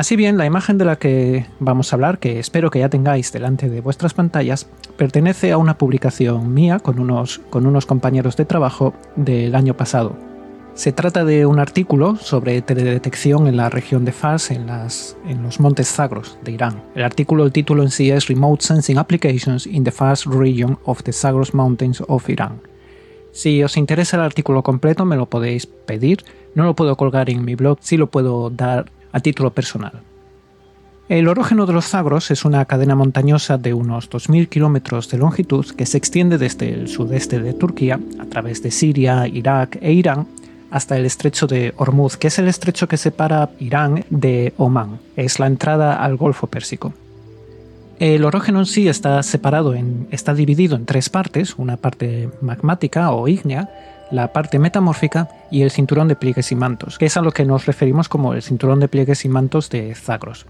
Así 0.00 0.16
bien, 0.16 0.38
la 0.38 0.46
imagen 0.46 0.78
de 0.78 0.86
la 0.86 0.96
que 0.96 1.44
vamos 1.58 1.92
a 1.92 1.96
hablar, 1.96 2.18
que 2.20 2.38
espero 2.38 2.70
que 2.70 2.78
ya 2.78 2.88
tengáis 2.88 3.32
delante 3.32 3.68
de 3.68 3.82
vuestras 3.82 4.14
pantallas, 4.14 4.66
pertenece 4.96 5.52
a 5.52 5.58
una 5.58 5.76
publicación 5.76 6.54
mía 6.54 6.78
con 6.78 7.00
unos, 7.00 7.42
con 7.50 7.66
unos 7.66 7.84
compañeros 7.84 8.34
de 8.34 8.46
trabajo 8.46 8.94
del 9.16 9.54
año 9.54 9.76
pasado. 9.76 10.16
Se 10.72 10.92
trata 10.92 11.26
de 11.26 11.44
un 11.44 11.58
artículo 11.58 12.16
sobre 12.16 12.62
teledetección 12.62 13.46
en 13.46 13.58
la 13.58 13.68
región 13.68 14.06
de 14.06 14.12
Fars, 14.12 14.50
en, 14.50 14.68
las, 14.68 15.18
en 15.28 15.42
los 15.42 15.60
montes 15.60 15.92
Zagros 15.92 16.38
de 16.44 16.52
Irán. 16.52 16.82
El 16.94 17.02
artículo, 17.02 17.44
el 17.44 17.52
título 17.52 17.82
en 17.82 17.90
sí 17.90 18.10
es 18.10 18.26
Remote 18.26 18.64
Sensing 18.64 18.96
Applications 18.96 19.66
in 19.66 19.84
the 19.84 19.90
Fars 19.90 20.24
Region 20.24 20.78
of 20.84 21.02
the 21.02 21.12
Zagros 21.12 21.52
Mountains 21.52 22.02
of 22.08 22.26
Iran. 22.30 22.58
Si 23.32 23.62
os 23.62 23.76
interesa 23.76 24.16
el 24.16 24.22
artículo 24.22 24.62
completo 24.62 25.04
me 25.04 25.16
lo 25.16 25.26
podéis 25.26 25.66
pedir, 25.66 26.24
no 26.54 26.64
lo 26.64 26.74
puedo 26.74 26.96
colgar 26.96 27.28
en 27.28 27.44
mi 27.44 27.54
blog, 27.54 27.76
sí 27.82 27.98
lo 27.98 28.06
puedo 28.06 28.48
dar 28.48 28.86
a 29.12 29.20
título 29.20 29.50
personal. 29.52 30.02
El 31.08 31.26
orógeno 31.26 31.66
de 31.66 31.72
los 31.72 31.86
Zagros 31.88 32.30
es 32.30 32.44
una 32.44 32.64
cadena 32.66 32.94
montañosa 32.94 33.58
de 33.58 33.74
unos 33.74 34.08
2.000 34.08 34.48
kilómetros 34.48 35.10
de 35.10 35.18
longitud 35.18 35.66
que 35.76 35.84
se 35.84 35.98
extiende 35.98 36.38
desde 36.38 36.72
el 36.72 36.86
sudeste 36.86 37.40
de 37.40 37.52
Turquía, 37.52 37.98
a 38.20 38.26
través 38.26 38.62
de 38.62 38.70
Siria, 38.70 39.26
Irak 39.26 39.78
e 39.80 39.92
Irán, 39.92 40.28
hasta 40.70 40.96
el 40.96 41.04
estrecho 41.04 41.48
de 41.48 41.74
Hormuz, 41.76 42.16
que 42.16 42.28
es 42.28 42.38
el 42.38 42.46
estrecho 42.46 42.86
que 42.86 42.96
separa 42.96 43.50
Irán 43.58 44.04
de 44.08 44.54
Omán. 44.56 45.00
Es 45.16 45.40
la 45.40 45.48
entrada 45.48 45.96
al 45.96 46.16
Golfo 46.16 46.46
Pérsico. 46.46 46.94
El 47.98 48.24
orógeno 48.24 48.60
en 48.60 48.66
sí 48.66 48.88
está 48.88 49.22
separado, 49.22 49.74
en, 49.74 50.06
está 50.10 50.32
dividido 50.32 50.76
en 50.76 50.86
tres 50.86 51.10
partes, 51.10 51.56
una 51.58 51.76
parte 51.76 52.30
magmática 52.40 53.10
o 53.10 53.26
ígnea, 53.26 53.68
la 54.10 54.32
parte 54.32 54.58
metamórfica 54.58 55.28
y 55.50 55.62
el 55.62 55.70
cinturón 55.70 56.08
de 56.08 56.16
pliegues 56.16 56.52
y 56.52 56.56
mantos, 56.56 56.98
que 56.98 57.06
es 57.06 57.16
a 57.16 57.22
lo 57.22 57.32
que 57.32 57.44
nos 57.44 57.66
referimos 57.66 58.08
como 58.08 58.34
el 58.34 58.42
cinturón 58.42 58.80
de 58.80 58.88
pliegues 58.88 59.24
y 59.24 59.28
mantos 59.28 59.70
de 59.70 59.94
Zagros. 59.94 60.46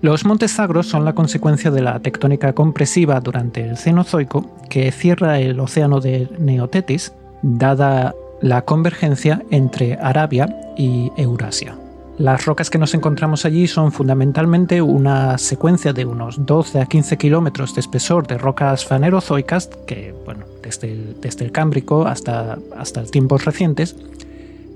Los 0.00 0.24
montes 0.24 0.54
Zagros 0.54 0.86
son 0.86 1.04
la 1.04 1.14
consecuencia 1.14 1.72
de 1.72 1.82
la 1.82 1.98
tectónica 1.98 2.52
compresiva 2.52 3.20
durante 3.20 3.68
el 3.68 3.76
Cenozoico 3.76 4.48
que 4.70 4.92
cierra 4.92 5.40
el 5.40 5.58
océano 5.58 6.00
de 6.00 6.28
Neotetis, 6.38 7.12
dada 7.42 8.14
la 8.40 8.62
convergencia 8.62 9.42
entre 9.50 9.98
Arabia 10.00 10.48
y 10.76 11.10
Eurasia. 11.16 11.76
Las 12.18 12.46
rocas 12.46 12.68
que 12.68 12.78
nos 12.78 12.94
encontramos 12.94 13.44
allí 13.44 13.68
son 13.68 13.92
fundamentalmente 13.92 14.82
una 14.82 15.38
secuencia 15.38 15.92
de 15.92 16.04
unos 16.04 16.44
12 16.44 16.80
a 16.80 16.86
15 16.86 17.16
kilómetros 17.16 17.74
de 17.74 17.80
espesor 17.80 18.26
de 18.26 18.38
rocas 18.38 18.84
fanerozoicas, 18.84 19.68
que, 19.86 20.14
bueno, 20.24 20.44
desde 20.68 21.44
el, 21.44 21.52
Cámbrico 21.52 22.06
hasta, 22.06 22.58
hasta 22.76 23.04
tiempos 23.04 23.44
recientes, 23.44 23.96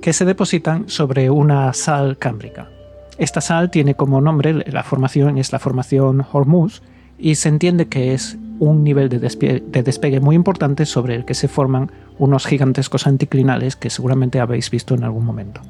que 0.00 0.12
se 0.12 0.24
depositan 0.24 0.88
sobre 0.88 1.30
una 1.30 1.72
sal 1.72 2.18
cámbrica. 2.18 2.68
Esta 3.18 3.40
sal 3.40 3.70
tiene 3.70 3.94
como 3.94 4.20
nombre 4.20 4.52
la 4.52 4.82
formación, 4.82 5.38
es 5.38 5.52
la 5.52 5.58
formación 5.58 6.24
Hormuz, 6.32 6.82
y 7.18 7.36
se 7.36 7.48
entiende 7.48 7.86
que 7.86 8.14
es 8.14 8.36
un 8.58 8.84
nivel 8.84 9.08
de 9.08 9.18
despegue, 9.82 10.20
muy 10.20 10.36
importante 10.36 10.86
sobre 10.86 11.14
el 11.14 11.24
que 11.24 11.34
se 11.34 11.48
forman 11.48 11.90
unos 12.18 12.46
gigantescos 12.46 13.06
anticlinales 13.06 13.76
que 13.76 13.90
seguramente 13.90 14.40
habéis 14.40 14.70
visto 14.70 14.94
en 14.94 15.04
algún 15.04 15.24
momento. 15.24 15.60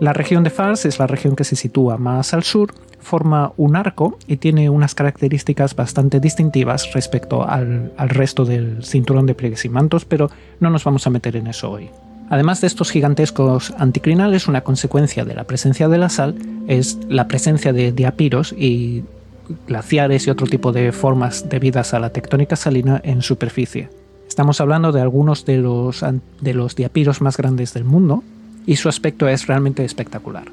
La 0.00 0.12
región 0.12 0.44
de 0.44 0.50
Fars 0.50 0.84
es 0.84 1.00
la 1.00 1.08
región 1.08 1.34
que 1.34 1.42
se 1.42 1.56
sitúa 1.56 1.96
más 1.96 2.32
al 2.32 2.44
sur, 2.44 2.72
forma 3.00 3.52
un 3.56 3.74
arco 3.74 4.16
y 4.28 4.36
tiene 4.36 4.70
unas 4.70 4.94
características 4.94 5.74
bastante 5.74 6.20
distintivas 6.20 6.92
respecto 6.92 7.44
al, 7.48 7.92
resto 7.96 8.44
del 8.44 8.84
cinturón 8.84 9.26
de 9.26 9.34
pliegues 9.34 9.64
y 9.64 9.68
mantos, 9.68 10.04
pero 10.04 10.30
no 10.60 10.70
nos 10.70 10.84
vamos 10.84 11.06
a 11.06 11.10
meter 11.10 11.34
en 11.34 11.48
eso 11.48 11.70
hoy. 11.70 11.90
Además 12.30 12.60
de 12.60 12.68
estos 12.68 12.90
gigantescos 12.90 13.72
anticlinales, 13.78 14.46
una 14.46 14.60
consecuencia 14.60 15.24
de 15.24 15.34
la 15.34 15.44
presencia 15.44 15.88
de 15.88 15.98
la 15.98 16.10
sal 16.10 16.36
es 16.68 16.98
la 17.08 17.26
presencia 17.26 17.72
de 17.72 17.90
diapiros 17.90 18.52
y 18.52 19.02
glaciares 19.66 20.26
y 20.26 20.30
otro 20.30 20.46
tipo 20.46 20.72
de 20.72 20.92
formas 20.92 21.48
debidas 21.48 21.94
a 21.94 21.98
la 21.98 22.10
tectónica 22.10 22.54
salina 22.54 23.00
en 23.02 23.22
superficie. 23.22 23.88
Estamos 24.28 24.60
hablando 24.60 24.92
de 24.92 25.00
algunos 25.00 25.44
de 25.44 25.56
los, 25.56 26.04
de 26.40 26.54
los 26.54 26.76
diapiros 26.76 27.20
más 27.20 27.36
grandes 27.36 27.72
del 27.72 27.84
mundo 27.84 28.22
y 28.68 28.76
su 28.76 28.88
aspecto 28.88 29.26
es 29.26 29.48
realmente 29.48 29.84
espectacular. 29.84 30.44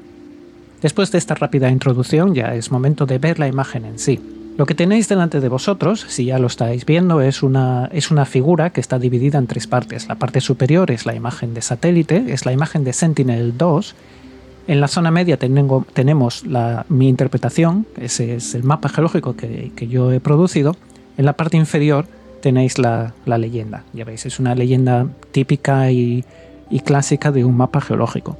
Después 0.82 1.12
de 1.12 1.18
esta 1.18 1.36
rápida 1.36 1.70
introducción 1.70 2.34
ya 2.34 2.54
es 2.56 2.72
momento 2.72 3.06
de 3.06 3.18
ver 3.18 3.38
la 3.38 3.46
imagen 3.46 3.84
en 3.84 4.00
sí. 4.00 4.18
Lo 4.58 4.66
que 4.66 4.74
tenéis 4.74 5.08
delante 5.08 5.38
de 5.38 5.48
vosotros, 5.48 6.04
si 6.08 6.24
ya 6.24 6.38
lo 6.38 6.48
estáis 6.48 6.84
viendo, 6.84 7.20
es 7.20 7.44
una, 7.44 7.88
es 7.92 8.10
una 8.10 8.24
figura 8.24 8.70
que 8.70 8.80
está 8.80 8.98
dividida 8.98 9.38
en 9.38 9.46
tres 9.46 9.68
partes. 9.68 10.08
La 10.08 10.14
parte 10.16 10.40
superior 10.40 10.90
es 10.90 11.06
la 11.06 11.14
imagen 11.14 11.54
de 11.54 11.62
satélite, 11.62 12.24
es 12.28 12.46
la 12.46 12.52
imagen 12.52 12.82
de 12.82 12.92
Sentinel-2 12.92 13.94
en 14.68 14.80
la 14.80 14.88
zona 14.88 15.10
media 15.10 15.36
tenemos 15.36 16.44
la, 16.44 16.86
mi 16.88 17.08
interpretación, 17.08 17.86
ese 18.00 18.34
es 18.36 18.54
el 18.54 18.64
mapa 18.64 18.88
geológico 18.88 19.36
que, 19.36 19.70
yo 19.88 20.10
he 20.12 20.18
producido. 20.18 20.74
En 21.16 21.24
la 21.24 21.34
parte 21.34 21.56
inferior 21.56 22.06
tenéis 22.42 22.78
la, 22.78 23.14
leyenda. 23.26 23.84
Ya 23.92 24.04
veis, 24.04 24.26
es 24.26 24.40
una 24.40 24.56
leyenda 24.56 25.06
típica 25.30 25.90
y, 25.92 26.24
clásica 26.84 27.32
de 27.32 27.44
un 27.44 27.56
mapa 27.56 27.80
geológico. 27.80 28.36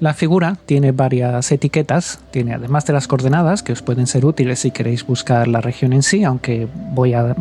La 0.00 0.14
figura 0.14 0.56
tiene 0.64 0.92
varias 0.92 1.52
etiquetas, 1.52 2.20
tiene 2.30 2.54
además 2.54 2.86
de 2.86 2.94
las 2.94 3.06
coordenadas 3.06 3.62
que 3.62 3.72
os 3.72 3.82
pueden 3.82 4.06
ser 4.06 4.24
útiles 4.24 4.60
si 4.60 4.70
queréis 4.70 5.06
buscar 5.06 5.46
la 5.46 5.60
región 5.60 5.92
en 5.92 6.02
sí, 6.02 6.24
aunque 6.24 6.66
voy 6.74 7.12
a, 7.12 7.36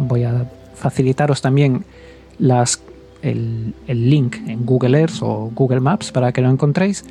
facilitaros 0.76 1.42
también 1.42 1.86
las, 2.38 2.82
el, 3.22 3.74
link 3.88 4.36
en 4.46 4.66
Google 4.66 5.00
Earth 5.00 5.22
o 5.22 5.52
Google 5.56 5.80
Maps 5.80 6.12
para 6.12 6.34
que 6.34 6.42
lo 6.42 6.50
encontréis. 6.50 7.06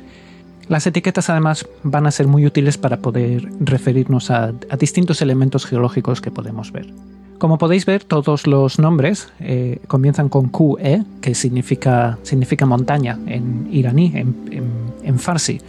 Las 0.67 0.85
etiquetas 0.85 1.31
además 1.31 1.67
van 1.81 2.05
a 2.05 2.11
ser 2.11 2.27
muy 2.27 2.45
útiles 2.45 2.77
para 2.77 2.97
poder 2.97 3.49
referirnos 3.59 4.29
a, 4.29 4.51
distintos 4.77 5.19
elementos 5.23 5.65
geológicos 5.65 6.21
que 6.21 6.29
podemos 6.29 6.71
ver. 6.71 6.93
Como 7.39 7.57
podéis 7.57 7.85
ver, 7.85 8.03
todos 8.03 8.47
los 8.47 8.79
nombres 8.79 9.29
eh, 9.39 9.79
comienzan 9.87 10.27
con 10.27 10.49
QE, 10.49 11.05
que 11.21 11.33
significa, 11.33 12.19
significa 12.21 12.65
montaña 12.65 13.17
en 13.27 13.69
iraní, 13.71 14.11
en, 14.13 15.19
farsi. 15.19 15.61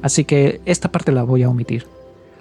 Así 0.00 0.24
que 0.24 0.62
esta 0.64 0.90
parte 0.90 1.12
la 1.12 1.24
voy 1.24 1.42
a 1.42 1.50
omitir. 1.50 1.84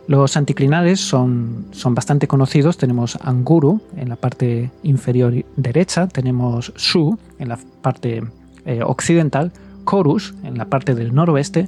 Los 0.08 0.38
anticlinales 0.38 1.02
son, 1.02 1.66
son 1.72 1.96
bastante 1.96 2.30
conocidos. 2.30 2.78
Tenemos 2.78 3.20
Anguru 3.22 3.82
en 3.98 4.08
la 4.08 4.16
parte 4.16 4.72
inferior 4.84 5.34
derecha, 5.58 6.08
tenemos 6.08 6.72
Su 6.78 7.20
en 7.40 7.50
la 7.50 7.60
parte 7.82 8.24
eh, 8.66 8.80
occidental, 8.84 9.52
Korus 9.84 10.34
en 10.46 10.58
la 10.58 10.66
parte 10.66 10.96
del 10.96 11.14
noroeste, 11.14 11.68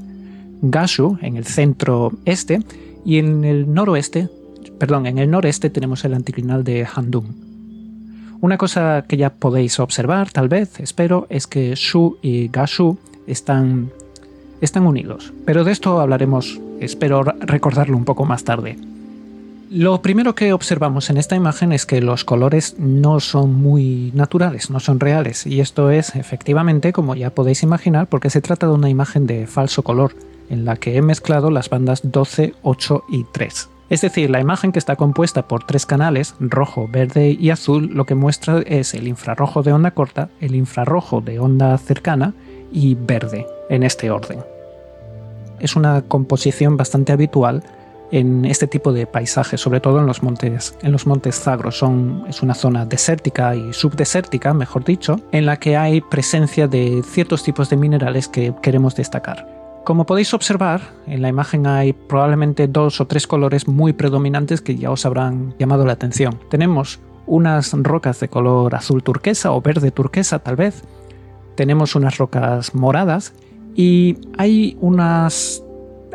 Gashu 0.61 1.17
en 1.21 1.35
el 1.35 1.43
centro 1.43 2.13
este 2.23 2.61
y 3.03 3.17
en 3.17 3.43
el 3.43 3.73
noroeste, 3.73 4.29
perdón, 4.77 5.05
en 5.05 5.17
el 5.17 5.29
noreste 5.29 5.69
tenemos 5.69 6.05
el 6.05 6.13
anticlinal 6.13 6.63
de 6.63 6.87
Handum. 6.93 7.25
Una 8.41 8.57
cosa 8.57 9.03
que 9.07 9.17
ya 9.17 9.31
podéis 9.31 9.79
observar, 9.79 10.31
tal 10.31 10.47
vez, 10.47 10.79
espero, 10.79 11.27
es 11.29 11.45
que 11.45 11.75
Shu 11.75 12.17
y 12.21 12.47
Gashu 12.47 12.97
están, 13.27 13.91
están 14.61 14.87
unidos, 14.87 15.33
pero 15.45 15.63
de 15.65 15.73
esto 15.73 15.99
hablaremos, 15.99 16.59
espero 16.79 17.23
recordarlo 17.23 17.97
un 17.97 18.05
poco 18.05 18.25
más 18.25 18.45
tarde. 18.45 18.77
Lo 19.69 20.01
primero 20.01 20.33
que 20.33 20.53
observamos 20.53 21.11
en 21.11 21.17
esta 21.17 21.35
imagen 21.35 21.73
es 21.73 21.85
que 21.85 22.01
los 22.01 22.23
colores 22.23 22.79
no 22.79 23.19
son 23.19 23.53
muy 23.53 24.11
naturales, 24.15 24.71
no 24.71 24.79
son 24.79 24.99
reales, 24.99 25.45
y 25.45 25.59
esto 25.59 25.91
es 25.91 26.15
efectivamente, 26.15 26.93
como 26.93 27.13
ya 27.13 27.29
podéis 27.29 27.61
imaginar, 27.61 28.07
porque 28.07 28.29
se 28.29 28.41
trata 28.41 28.67
de 28.67 28.73
una 28.73 28.89
imagen 28.89 29.27
de 29.27 29.45
falso 29.47 29.83
color 29.83 30.15
en 30.49 30.65
la 30.65 30.77
que 30.77 30.95
he 30.95 31.01
mezclado 31.01 31.51
las 31.51 31.69
bandas 31.69 32.01
12, 32.03 32.55
8 32.63 33.03
y 33.09 33.25
3. 33.31 33.69
Es 33.89 34.01
decir, 34.01 34.29
la 34.29 34.39
imagen 34.39 34.71
que 34.71 34.77
está 34.77 34.95
compuesta 34.95 35.47
por 35.47 35.63
tres 35.63 35.87
canales, 35.87 36.35
rojo, 36.39 36.87
verde 36.87 37.35
y 37.39 37.49
azul, 37.49 37.89
lo 37.91 38.05
que 38.05 38.13
muestra 38.13 38.59
es 38.59 38.93
el 38.93 39.07
infrarrojo 39.07 39.63
de 39.63 39.73
onda 39.73 39.91
corta, 39.91 40.29
el 40.39 40.53
infrarrojo 40.53 41.21
de 41.21 41.39
onda 41.39 41.75
cercana 41.79 42.33
y 42.71 42.93
verde, 42.93 43.47
en 43.69 43.81
este 43.81 44.11
orden. 44.11 44.39
Es 45.59 45.75
una 45.75 46.03
composición 46.03 46.77
bastante 46.77 47.11
habitual 47.11 47.63
en 48.11 48.45
este 48.45 48.67
tipo 48.67 48.93
de 48.93 49.07
paisajes, 49.07 49.59
sobre 49.59 49.79
todo 49.79 49.99
en 49.99 50.05
los 50.05 50.21
montes, 50.21 50.75
en 50.83 50.91
los 50.91 51.07
montes 51.07 51.39
Zagros. 51.39 51.77
Son, 51.77 52.25
es 52.27 52.43
una 52.43 52.53
zona 52.53 52.85
desértica 52.85 53.55
y 53.55 53.73
subdesértica, 53.73 54.53
mejor 54.53 54.83
dicho, 54.83 55.19
en 55.31 55.47
la 55.47 55.57
que 55.57 55.77
hay 55.77 56.01
presencia 56.01 56.67
de 56.67 57.01
ciertos 57.03 57.43
tipos 57.43 57.69
de 57.71 57.77
minerales 57.77 58.27
que 58.27 58.53
queremos 58.61 58.95
destacar. 58.95 59.58
Como 59.83 60.05
podéis 60.05 60.33
observar, 60.33 60.81
en 61.07 61.21
la 61.21 61.29
imagen 61.29 61.65
hay 61.65 61.93
probablemente 61.93 62.67
dos 62.67 63.01
o 63.01 63.07
tres 63.07 63.25
colores 63.25 63.67
muy 63.67 63.93
predominantes 63.93 64.61
que 64.61 64.75
ya 64.75 64.91
os 64.91 65.05
habrán 65.05 65.55
llamado 65.57 65.85
la 65.85 65.93
atención. 65.93 66.39
Tenemos 66.49 66.99
unas 67.25 67.73
rocas 67.73 68.19
de 68.19 68.27
color 68.27 68.75
azul 68.75 69.03
turquesa 69.03 69.51
o 69.51 69.61
verde 69.61 69.91
turquesa 69.91 70.39
tal 70.39 70.55
vez. 70.55 70.83
Tenemos 71.55 71.95
unas 71.95 72.17
rocas 72.17 72.75
moradas 72.75 73.33
y 73.75 74.17
hay 74.37 74.77
unas 74.81 75.63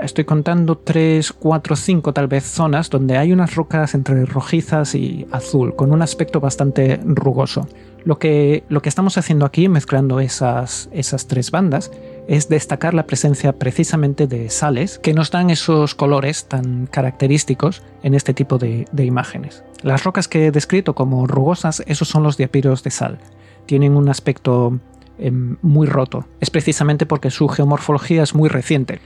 estoy 0.03 0.25
contando 0.25 0.77
3, 0.79 1.33
4, 1.33 1.77
5 1.77 2.13
tal 2.13 2.27
vez 2.27 2.45
zonas 2.45 2.91
donde 2.91 3.17
hay 3.17 3.33
unas 3.33 3.55
rocas 3.55 3.95
entre 3.95 4.25
rojizas 4.25 4.95
y 4.95 5.27
azul, 5.31 5.75
con 5.77 5.93
un 5.93 6.03
aspecto 6.03 6.41
bastante 6.41 7.01
rugoso. 7.05 7.67
Lo 8.05 8.19
que, 8.19 8.65
lo 8.69 8.83
que 8.83 8.89
estamos 8.89 9.17
haciendo 9.17 9.47
aquí, 9.47 9.69
mezclando 9.69 10.21
esas, 10.21 10.89
esas 10.93 11.27
tres 11.27 11.51
bandas, 11.51 11.91
es 12.29 12.49
destacar 12.49 12.95
la 12.95 13.07
presencia 13.07 13.53
precisamente 13.53 14.27
de 14.27 14.51
sales 14.51 14.99
que 14.99 15.15
nos 15.15 15.31
dan 15.31 15.51
esos 15.51 15.95
colores 15.95 16.47
tan 16.47 16.87
característicos 16.87 17.83
en 18.03 18.15
este 18.15 18.35
tipo 18.35 18.59
de, 18.59 18.87
imágenes. 18.97 19.63
Las 19.83 20.05
rocas 20.05 20.29
que 20.29 20.47
he 20.47 20.51
descrito 20.51 20.95
como 20.95 21.27
rugosas, 21.27 21.83
esos 21.87 22.09
son 22.09 22.23
los 22.23 22.37
diapiros 22.37 22.83
de 22.83 22.91
sal. 22.91 23.19
Tienen 23.67 23.97
un 23.97 24.09
aspecto 24.09 24.79
em, 25.19 25.57
muy 25.63 25.87
roto. 25.87 26.27
Es 26.41 26.51
precisamente 26.51 27.07
porque 27.07 27.31
su 27.31 27.49
geomorfología 27.49 28.23
es 28.23 28.35
muy 28.35 28.49
reciente. 28.49 29.01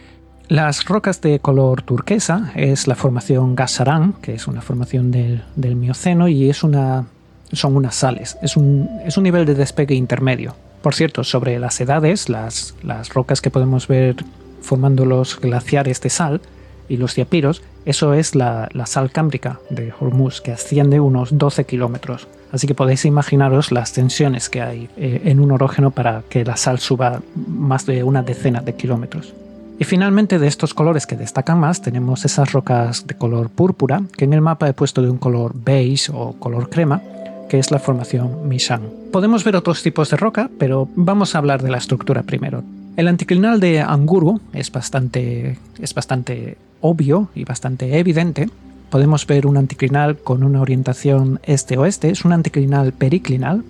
Las 0.48 0.86
rocas 0.86 1.20
de 1.20 1.40
color 1.40 1.82
turquesa 1.82 2.52
es 2.54 2.86
la 2.86 2.94
formación 2.94 3.54
Gasarán, 3.54 4.14
que 4.14 4.34
es 4.34 4.46
una 4.46 4.62
formación 4.62 5.10
del, 5.10 5.76
Mioceno 5.76 6.28
y 6.28 6.48
es 6.48 6.62
una, 6.62 7.06
son 7.52 7.76
unas 7.76 7.96
sales. 7.96 8.38
Es 8.40 8.56
un, 8.56 8.88
es 9.04 9.18
un 9.18 9.24
nivel 9.24 9.44
de 9.44 9.54
despegue 9.54 9.94
intermedio. 9.94 10.54
Por 10.82 10.94
cierto, 10.94 11.24
sobre 11.24 11.58
las 11.58 11.80
edades, 11.80 12.28
las, 12.28 12.74
las 12.82 13.12
rocas 13.12 13.40
que 13.40 13.50
podemos 13.50 13.88
ver 13.88 14.16
formando 14.60 15.04
los 15.04 15.40
glaciares 15.40 16.00
de 16.00 16.10
sal 16.10 16.40
y 16.88 16.96
los 16.96 17.14
diapiros, 17.14 17.62
eso 17.84 18.12
es 18.12 18.34
la, 18.34 18.68
sal 18.84 19.10
cámbrica 19.10 19.60
de 19.70 19.92
Hormuz, 19.98 20.40
que 20.40 20.52
asciende 20.52 21.00
unos 21.00 21.38
12 21.38 21.64
kilómetros. 21.64 22.28
Así 22.52 22.66
que 22.66 22.74
podéis 22.74 23.04
imaginaros 23.04 23.72
las 23.72 23.92
tensiones 23.92 24.48
que 24.48 24.60
hay 24.62 24.88
eh, 24.96 25.22
en 25.24 25.40
un 25.40 25.52
orógeno 25.52 25.90
para 25.90 26.22
que 26.28 26.44
la 26.44 26.56
sal 26.56 26.78
suba 26.78 27.22
más 27.34 27.86
de 27.86 28.02
una 28.02 28.22
decena 28.22 28.60
de 28.60 28.74
kilómetros. 28.74 29.34
Y 29.78 29.84
finalmente 29.84 30.38
de 30.38 30.48
estos 30.48 30.74
colores 30.74 31.06
que 31.06 31.16
destacan 31.16 31.60
más 31.60 31.80
tenemos 31.80 32.24
esas 32.24 32.52
rocas 32.52 33.06
de 33.06 33.14
color 33.14 33.48
púrpura, 33.48 34.02
que 34.16 34.24
en 34.24 34.32
el 34.32 34.40
mapa 34.40 34.68
he 34.68 34.72
puesto 34.72 35.02
de 35.02 35.10
un 35.10 35.18
color 35.18 35.52
beige 35.54 36.10
o 36.12 36.32
color 36.32 36.68
crema, 36.68 37.00
que 37.48 37.58
es 37.58 37.70
la 37.70 37.78
formación 37.78 38.48
Mishan. 38.48 38.82
Podemos 39.12 39.44
ver 39.44 39.56
otros 39.56 39.82
tipos 39.82 40.10
de 40.10 40.16
roca, 40.16 40.50
pero 40.58 40.88
vamos 40.94 41.34
a 41.34 41.38
hablar 41.38 41.62
de 41.62 41.70
la 41.70 41.78
estructura 41.78 42.22
primero. 42.22 42.62
El 42.96 43.08
anticlinal 43.08 43.60
de 43.60 43.80
Anguru 43.80 44.40
es 44.52 44.72
bastante, 44.72 45.56
es 45.80 45.94
bastante 45.94 46.56
obvio 46.80 47.28
y 47.34 47.44
bastante 47.44 47.98
evidente. 47.98 48.48
Podemos 48.90 49.26
ver 49.26 49.46
un 49.46 49.56
anticlinal 49.56 50.16
con 50.18 50.42
una 50.42 50.60
orientación 50.60 51.40
este-oeste, 51.44 52.10
es 52.10 52.24
un 52.24 52.32
anticlinal 52.32 52.92
periclinal. 52.92 53.62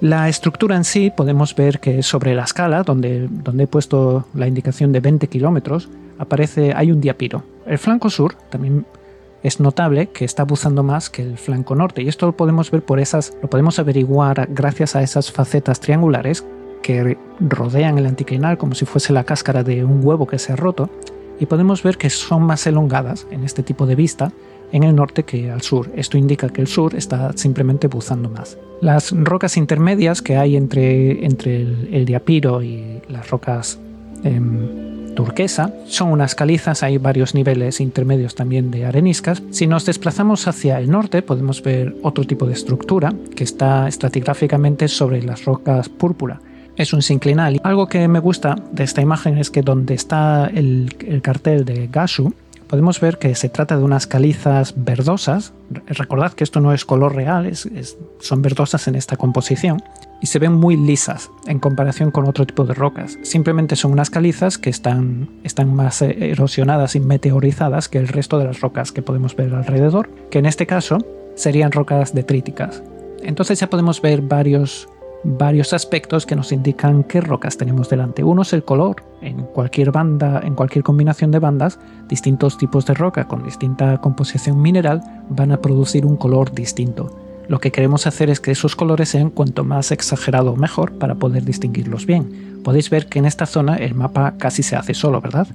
La 0.00 0.28
estructura 0.28 0.76
en 0.76 0.84
sí 0.84 1.10
podemos 1.16 1.54
ver 1.54 1.80
que 1.80 2.02
sobre 2.02 2.34
la 2.34 2.44
escala, 2.44 2.82
donde, 2.82 3.28
donde 3.28 3.64
he 3.64 3.66
puesto 3.66 4.26
la 4.34 4.46
indicación 4.46 4.92
de 4.92 5.00
20 5.00 5.28
kilómetros, 5.28 5.88
aparece, 6.18 6.72
hay 6.74 6.92
un 6.92 7.00
diapiro. 7.00 7.42
El 7.66 7.78
flanco 7.78 8.10
sur 8.10 8.34
también 8.50 8.84
es 9.42 9.60
notable 9.60 10.08
que 10.08 10.24
está 10.24 10.44
buzando 10.44 10.82
más 10.82 11.10
que 11.10 11.22
el 11.22 11.38
flanco 11.38 11.74
norte 11.74 12.02
y 12.02 12.08
esto 12.08 12.26
lo 12.26 12.36
podemos 12.36 12.70
ver 12.70 12.82
por 12.82 13.00
esas, 13.00 13.36
lo 13.42 13.48
podemos 13.48 13.78
averiguar 13.78 14.48
gracias 14.50 14.96
a 14.96 15.02
esas 15.02 15.30
facetas 15.30 15.80
triangulares 15.80 16.44
que 16.82 17.18
rodean 17.40 17.98
el 17.98 18.06
anticlinal 18.06 18.58
como 18.58 18.74
si 18.74 18.84
fuese 18.84 19.12
la 19.12 19.24
cáscara 19.24 19.62
de 19.62 19.84
un 19.84 20.04
huevo 20.04 20.26
que 20.26 20.38
se 20.38 20.52
ha 20.52 20.56
roto 20.56 20.90
y 21.40 21.46
podemos 21.46 21.82
ver 21.82 21.96
que 21.96 22.10
son 22.10 22.42
más 22.42 22.66
elongadas 22.66 23.26
en 23.30 23.44
este 23.44 23.62
tipo 23.62 23.86
de 23.86 23.94
vista 23.94 24.32
en 24.72 24.82
el 24.82 24.94
norte 24.94 25.22
que 25.22 25.50
al 25.50 25.62
sur. 25.62 25.90
Esto 25.94 26.18
indica 26.18 26.48
que 26.48 26.60
el 26.60 26.66
sur 26.66 26.94
está 26.94 27.32
simplemente 27.36 27.86
buzando 27.86 28.28
más. 28.28 28.58
Las 28.80 29.12
rocas 29.12 29.56
intermedias 29.56 30.20
que 30.20 30.36
hay 30.36 30.56
entre, 30.56 31.24
entre 31.24 31.62
el, 31.62 32.04
diapiro 32.04 32.62
y 32.62 33.00
las 33.08 33.30
rocas 33.30 33.78
em, 34.24 34.97
turquesa 35.18 35.74
son 35.88 36.12
unas 36.12 36.36
calizas, 36.36 36.84
hay 36.84 36.96
varios 36.96 37.34
niveles 37.34 37.80
intermedios 37.80 38.36
también 38.36 38.70
de 38.70 38.86
areniscas. 38.86 39.42
Si 39.50 39.66
nos 39.66 39.84
desplazamos 39.84 40.46
hacia 40.46 40.78
el 40.78 40.88
norte 40.88 41.22
podemos 41.22 41.60
ver 41.60 41.96
otro 42.04 42.22
tipo 42.22 42.46
de 42.46 42.52
estructura 42.52 43.12
que 43.34 43.42
está 43.42 43.88
estratigráficamente 43.88 44.86
sobre 44.86 45.20
las 45.24 45.44
rocas 45.44 45.88
púrpura. 45.88 46.40
Es 46.76 46.92
un 46.92 47.02
sinclinal. 47.02 47.60
Algo 47.64 47.88
que 47.88 48.06
me 48.06 48.20
gusta 48.20 48.54
de 48.70 48.84
esta 48.84 49.02
imagen 49.02 49.38
es 49.38 49.50
que 49.50 49.62
donde 49.62 49.94
está 49.94 50.46
el, 50.54 50.94
el 51.04 51.20
cartel 51.20 51.64
de 51.64 51.88
Gasu, 51.88 52.32
podemos 52.68 53.00
ver 53.00 53.18
que 53.18 53.34
se 53.34 53.48
trata 53.48 53.76
de 53.76 53.82
unas 53.82 54.06
calizas 54.06 54.72
verdosas. 54.76 55.52
Recordad 55.88 56.32
que 56.32 56.44
esto 56.44 56.60
no 56.60 56.72
es 56.72 56.84
color 56.84 57.16
real, 57.16 57.50
son 58.20 58.40
verdosas 58.40 58.86
en 58.86 58.94
esta 58.94 59.16
composición 59.16 59.82
y 60.20 60.26
se 60.26 60.38
ven 60.38 60.52
muy 60.52 60.76
lisas 60.76 61.30
en 61.46 61.58
comparación 61.58 62.10
con 62.10 62.28
otro 62.28 62.46
tipo 62.46 62.64
de 62.64 62.74
rocas. 62.74 63.18
Simplemente 63.22 63.76
son 63.76 63.92
unas 63.92 64.10
calizas 64.10 64.58
que 64.58 64.70
están, 64.70 65.28
están 65.44 65.74
más 65.74 66.02
erosionadas 66.02 66.96
y 66.96 67.00
meteorizadas 67.00 67.88
que 67.88 67.98
el 67.98 68.08
resto 68.08 68.38
de 68.38 68.46
las 68.46 68.60
rocas 68.60 68.92
que 68.92 69.02
podemos 69.02 69.36
ver 69.36 69.54
alrededor, 69.54 70.10
que 70.30 70.38
en 70.38 70.46
este 70.46 70.66
caso 70.66 70.98
serían 71.34 71.72
rocas 71.72 72.14
detríticas. 72.14 72.82
Entonces 73.22 73.60
ya 73.60 73.70
podemos 73.70 74.00
ver 74.00 74.22
varios 74.22 74.88
varios 75.24 75.72
aspectos 75.72 76.26
que 76.26 76.36
nos 76.36 76.52
indican 76.52 77.04
qué 77.04 77.20
rocas 77.20 77.56
tenemos 77.56 77.88
delante. 77.88 78.22
Uno 78.22 78.42
es 78.42 78.52
el 78.52 78.64
color. 78.64 79.02
En 79.20 79.42
cualquier 79.42 79.90
banda, 79.90 80.40
en 80.44 80.54
cualquier 80.54 80.84
combinación 80.84 81.30
de 81.30 81.40
bandas, 81.40 81.78
distintos 82.08 82.56
tipos 82.56 82.86
de 82.86 82.94
roca 82.94 83.26
con 83.26 83.42
distinta 83.42 84.00
composición 84.00 84.60
mineral 84.62 85.00
van 85.28 85.52
a 85.52 85.60
producir 85.60 86.06
un 86.06 86.16
color 86.16 86.52
distinto. 86.52 87.27
Lo 87.48 87.60
que 87.60 87.72
queremos 87.72 88.06
hacer 88.06 88.28
es 88.28 88.40
que 88.40 88.50
esos 88.50 88.76
colores 88.76 89.08
sean 89.08 89.30
cuanto 89.30 89.64
más 89.64 89.90
exagerado 89.90 90.54
mejor 90.54 90.92
para 90.98 91.14
poder 91.14 91.44
distinguirlos 91.44 92.04
bien. 92.04 92.60
Podéis 92.62 92.90
ver 92.90 93.06
que 93.06 93.18
en 93.18 93.24
esta 93.24 93.46
zona 93.46 93.76
el 93.76 93.94
mapa 93.94 94.34
casi 94.36 94.62
se 94.62 94.76
hace 94.76 94.92
solo, 94.92 95.22
¿verdad? 95.22 95.48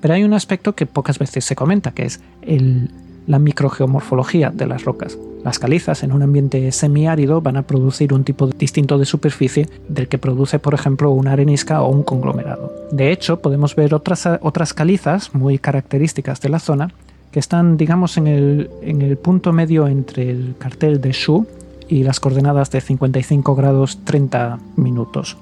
Pero 0.00 0.14
hay 0.14 0.24
un 0.24 0.32
aspecto 0.32 0.74
que 0.74 0.86
pocas 0.86 1.18
veces 1.18 1.44
se 1.44 1.54
comenta, 1.54 1.90
que 1.90 2.04
es 2.04 2.20
el, 2.40 2.90
la 3.26 3.38
microgeomorfología 3.38 4.50
de 4.50 4.66
las 4.66 4.84
rocas. 4.84 5.18
Las 5.44 5.58
calizas 5.58 6.02
en 6.02 6.12
un 6.12 6.22
ambiente 6.22 6.72
semiárido 6.72 7.42
van 7.42 7.58
a 7.58 7.62
producir 7.62 8.14
un 8.14 8.24
tipo 8.24 8.46
distinto 8.46 8.96
de 8.96 9.04
superficie 9.04 9.68
del 9.88 10.08
que 10.08 10.18
produce, 10.18 10.58
por 10.58 10.72
ejemplo, 10.72 11.10
una 11.10 11.32
arenisca 11.32 11.82
o 11.82 11.90
un 11.90 12.04
conglomerado. 12.04 12.72
De 12.90 13.12
hecho, 13.12 13.40
podemos 13.40 13.76
ver 13.76 13.94
otras, 13.94 14.26
otras 14.40 14.72
calizas 14.72 15.34
muy 15.34 15.58
características 15.58 16.40
de 16.40 16.48
la 16.48 16.58
zona 16.58 16.90
que 17.30 17.40
están, 17.40 17.76
digamos, 17.76 18.16
en 18.16 18.26
el, 18.26 18.70
en 18.82 19.02
el 19.02 19.16
punto 19.16 19.52
medio 19.52 19.86
entre 19.86 20.30
el 20.30 20.54
cartel 20.58 21.00
de 21.00 21.12
Shu 21.12 21.46
y 21.88 22.02
las 22.02 22.20
coordenadas 22.20 22.70
de 22.70 22.80
55 22.80 23.54
grados 23.54 24.04
30 24.04 24.58
minutos. 24.76 25.36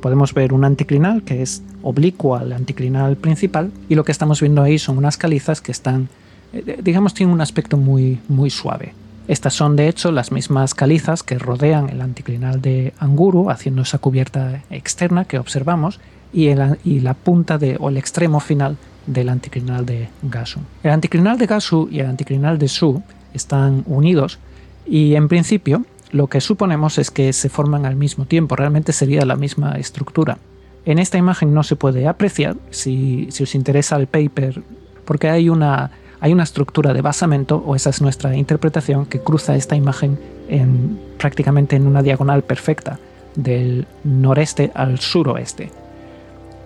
Podemos 0.00 0.34
ver 0.34 0.52
un 0.52 0.64
anticlinal 0.64 1.22
que 1.22 1.42
es 1.42 1.62
oblicuo 1.82 2.36
al 2.36 2.52
anticlinal 2.52 3.16
principal 3.16 3.72
y 3.88 3.94
lo 3.94 4.04
que 4.04 4.12
estamos 4.12 4.40
viendo 4.40 4.62
ahí 4.62 4.78
son 4.78 4.98
unas 4.98 5.16
calizas 5.16 5.60
que 5.60 5.72
están 5.72 6.08
eh, 6.52 6.78
digamos, 6.82 7.14
tiene 7.14 7.32
un 7.32 7.40
aspecto 7.40 7.76
muy, 7.76 8.20
muy 8.28 8.50
suave. 8.50 8.94
Estas 9.28 9.54
son 9.54 9.74
de 9.74 9.88
hecho 9.88 10.12
las 10.12 10.30
mismas 10.30 10.74
calizas 10.74 11.22
que 11.22 11.38
rodean 11.38 11.90
el 11.90 12.00
anticlinal 12.00 12.62
de 12.62 12.92
Anguru, 12.98 13.50
haciendo 13.50 13.82
esa 13.82 13.98
cubierta 13.98 14.62
externa 14.70 15.24
que 15.24 15.38
observamos, 15.38 15.98
y, 16.36 16.50
y 16.84 17.00
la 17.00 17.14
punta 17.14 17.56
de, 17.56 17.76
o 17.80 17.88
el 17.88 17.96
extremo 17.96 18.40
final 18.40 18.76
del 19.06 19.30
anticlinal 19.30 19.86
de 19.86 20.08
Gasu. 20.22 20.60
El 20.82 20.90
anticlinal 20.90 21.38
de 21.38 21.46
Gasu 21.46 21.88
y 21.90 22.00
el 22.00 22.06
anticlinal 22.06 22.58
de 22.58 22.68
Su 22.68 23.02
están 23.32 23.82
unidos 23.86 24.38
y 24.86 25.14
en 25.14 25.28
principio 25.28 25.84
lo 26.12 26.26
que 26.28 26.40
suponemos 26.40 26.98
es 26.98 27.10
que 27.10 27.32
se 27.32 27.48
forman 27.48 27.86
al 27.86 27.96
mismo 27.96 28.26
tiempo, 28.26 28.54
realmente 28.54 28.92
sería 28.92 29.24
la 29.24 29.36
misma 29.36 29.72
estructura. 29.72 30.38
En 30.84 30.98
esta 30.98 31.18
imagen 31.18 31.52
no 31.52 31.62
se 31.62 31.74
puede 31.74 32.06
apreciar, 32.06 32.56
si, 32.70 33.26
si 33.30 33.42
os 33.42 33.54
interesa 33.54 33.96
el 33.96 34.06
paper, 34.06 34.62
porque 35.04 35.28
hay 35.28 35.48
una 35.48 35.90
hay 36.18 36.32
una 36.32 36.44
estructura 36.44 36.94
de 36.94 37.02
basamento, 37.02 37.62
o 37.66 37.76
esa 37.76 37.90
es 37.90 38.00
nuestra 38.00 38.34
interpretación, 38.34 39.04
que 39.04 39.20
cruza 39.20 39.54
esta 39.54 39.76
imagen 39.76 40.18
en, 40.48 40.98
prácticamente 41.18 41.76
en 41.76 41.86
una 41.86 42.02
diagonal 42.02 42.42
perfecta, 42.42 42.98
del 43.34 43.86
noreste 44.02 44.72
al 44.74 44.98
suroeste. 44.98 45.70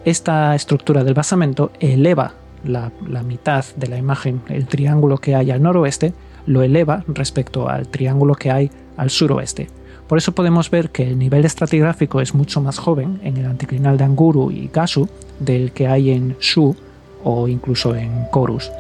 Esta 0.04 0.54
estructura 0.54 1.04
del 1.04 1.14
basamento 1.14 1.72
eleva 1.78 2.32
la, 2.64 2.90
mitad 3.22 3.64
de 3.76 3.86
la 3.86 3.98
imagen, 3.98 4.40
el 4.48 4.66
triángulo 4.66 5.18
que 5.18 5.34
hay 5.34 5.50
al 5.50 5.62
noroeste, 5.62 6.14
lo 6.46 6.62
eleva 6.62 7.04
respecto 7.06 7.68
al 7.68 7.88
triángulo 7.88 8.34
que 8.34 8.50
hay 8.50 8.70
al 8.96 9.10
suroeste. 9.10 9.68
Por 10.08 10.18
eso 10.18 10.32
podemos 10.32 10.70
ver 10.70 10.90
que 10.90 11.06
el 11.06 11.18
nivel 11.18 11.44
estratigráfico 11.44 12.20
es 12.20 12.34
mucho 12.34 12.60
más 12.60 12.78
joven 12.78 13.20
en 13.22 13.36
el 13.36 13.46
anticlinal 13.46 13.98
de 13.98 14.04
Anguru 14.04 14.50
y 14.50 14.70
Gasu 14.72 15.08
del 15.38 15.72
que 15.72 15.86
hay 15.86 16.10
en 16.10 16.36
Shu 16.40 16.74
o 17.22 17.46
incluso 17.46 17.94
en 17.94 18.24
Korus. 18.30 18.70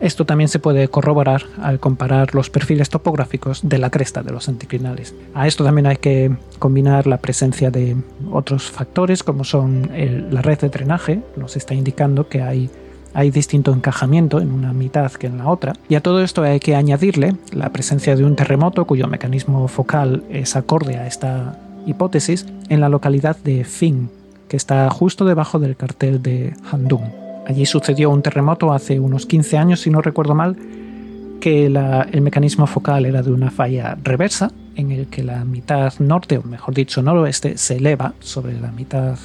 Esto 0.00 0.24
también 0.24 0.48
se 0.48 0.60
puede 0.60 0.88
corroborar 0.88 1.42
al 1.60 1.80
comparar 1.80 2.34
los 2.34 2.50
perfiles 2.50 2.88
topográficos 2.88 3.60
de 3.62 3.78
la 3.78 3.90
cresta 3.90 4.22
de 4.22 4.30
los 4.30 4.48
anticlinales. 4.48 5.14
A 5.34 5.48
esto 5.48 5.64
también 5.64 5.86
hay 5.86 5.96
que 5.96 6.36
combinar 6.58 7.06
la 7.06 7.18
presencia 7.18 7.70
de 7.70 7.96
otros 8.30 8.70
factores 8.70 9.22
como 9.22 9.44
son 9.44 9.90
la 10.30 10.42
red 10.42 10.58
de 10.60 10.68
drenaje, 10.68 11.20
nos 11.36 11.56
está 11.56 11.74
indicando 11.74 12.28
que 12.28 12.42
hay, 12.42 12.70
hay 13.12 13.30
distinto 13.30 13.72
encajamiento 13.72 14.40
en 14.40 14.52
una 14.52 14.72
mitad 14.72 15.10
que 15.12 15.26
en 15.26 15.38
la 15.38 15.48
otra. 15.48 15.72
Y 15.88 15.96
a 15.96 16.00
todo 16.00 16.22
esto 16.22 16.42
hay 16.42 16.60
que 16.60 16.76
añadirle 16.76 17.34
la 17.52 17.70
presencia 17.70 18.14
de 18.14 18.24
un 18.24 18.36
terremoto 18.36 18.86
cuyo 18.86 19.08
mecanismo 19.08 19.66
focal 19.66 20.22
es 20.30 20.54
acorde 20.54 20.96
a 20.96 21.08
esta 21.08 21.58
hipótesis 21.86 22.46
en 22.68 22.80
la 22.80 22.88
localidad 22.88 23.36
de 23.42 23.64
Fing, 23.64 24.08
que 24.48 24.56
está 24.56 24.88
justo 24.90 25.24
debajo 25.24 25.58
del 25.58 25.76
cartel 25.76 26.22
de 26.22 26.54
Handong. 26.70 27.27
Allí 27.48 27.64
sucedió 27.64 28.10
un 28.10 28.20
terremoto 28.20 28.74
hace 28.74 29.00
unos 29.00 29.24
15 29.24 29.56
años, 29.56 29.80
si 29.80 29.88
no 29.88 30.02
recuerdo 30.02 30.34
mal, 30.34 30.54
que 31.40 31.64
el 31.64 32.20
mecanismo 32.20 32.66
focal 32.66 33.06
era 33.06 33.22
de 33.22 33.32
una 33.32 33.50
falla 33.50 33.96
reversa, 34.04 34.52
en 34.76 34.92
el 34.92 35.06
que 35.06 35.24
la 35.24 35.46
mitad 35.46 35.94
norte, 35.98 36.36
o 36.36 36.42
mejor 36.42 36.74
dicho 36.74 37.00
noroeste, 37.00 37.56
se 37.56 37.76
eleva 37.76 38.12
sobre 38.20 38.60
la 38.60 38.70
mitad 38.70 39.16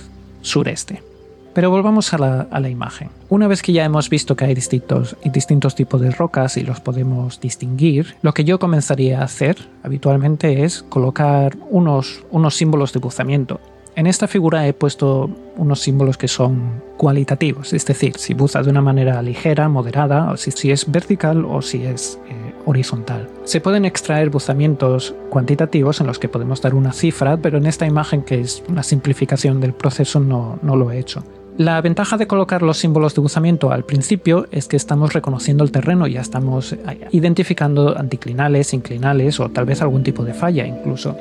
sureste. 0.42 1.04
Pero 1.54 1.70
volvamos 1.70 2.14
a 2.14 2.48
la, 2.50 2.70
imagen. 2.70 3.10
Una 3.28 3.50
vez 3.50 3.62
que 3.62 3.74
ya 3.74 3.84
hemos 3.84 4.10
visto 4.10 4.38
que 4.38 4.46
hay 4.46 4.56
distintos, 4.56 5.18
distintos 5.26 5.76
tipos 5.76 6.00
de 6.00 6.10
rocas 6.10 6.56
y 6.56 6.64
los 6.64 6.80
podemos 6.80 7.42
distinguir, 7.42 8.16
lo 8.22 8.34
que 8.34 8.46
yo 8.46 8.58
comenzaría 8.58 9.20
a 9.20 9.26
hacer 9.26 9.58
habitualmente 9.84 10.64
es 10.64 10.82
colocar 10.84 11.58
unos, 11.70 12.24
unos 12.32 12.56
símbolos 12.56 12.94
de 12.94 13.00
buzamiento. 13.02 13.60
En 13.96 14.08
esta 14.08 14.28
figura 14.28 14.68
he 14.68 14.74
puesto 14.74 15.30
unos 15.56 15.82
símbolos 15.82 16.18
que 16.18 16.28
son 16.28 16.82
cualitativos, 16.98 17.74
es 17.74 17.86
decir, 17.86 18.18
si 18.18 18.34
buza 18.34 18.64
de 18.64 18.72
una 18.72 18.82
manera 18.82 19.22
ligera, 19.22 19.70
moderada, 19.70 20.32
o 20.32 20.38
si, 20.38 20.72
es 20.72 20.92
vertical 20.92 21.46
o 21.46 21.62
si 21.62 21.84
es 21.84 22.20
eh, 22.28 22.54
horizontal. 22.66 23.30
Se 23.44 23.62
pueden 23.62 23.86
extraer 23.86 24.32
buzamientos 24.32 25.14
cuantitativos 25.30 26.02
en 26.02 26.08
los 26.08 26.18
que 26.18 26.28
podemos 26.28 26.60
dar 26.60 26.74
una 26.74 26.92
cifra, 26.92 27.38
pero 27.38 27.60
en 27.60 27.68
esta 27.68 27.86
imagen, 27.86 28.24
que 28.24 28.40
es 28.42 28.64
una 28.68 28.82
simplificación 28.82 29.62
del 29.62 29.74
proceso, 29.74 30.20
no, 30.20 30.58
no 30.64 30.76
lo 30.76 30.90
he 30.90 30.98
hecho. 30.98 31.24
La 31.58 31.80
ventaja 31.82 32.18
de 32.18 32.26
colocar 32.26 32.64
los 32.64 32.80
símbolos 32.80 33.14
de 33.14 33.22
buzamiento 33.22 33.72
al 33.72 33.86
principio 33.86 34.48
es 34.50 34.68
que 34.68 34.76
estamos 34.76 35.14
reconociendo 35.14 35.64
el 35.64 35.72
terreno, 35.72 36.08
ya 36.08 36.22
estamos 36.22 36.74
eh, 36.74 36.80
identificando 37.12 37.96
anticlinales, 37.96 38.74
inclinales 38.74 39.40
o 39.40 39.50
tal 39.50 39.66
vez 39.66 39.84
algún 39.84 40.02
tipo 40.02 40.26
de 40.26 40.34
falla 40.34 40.66
incluso. 40.66 41.16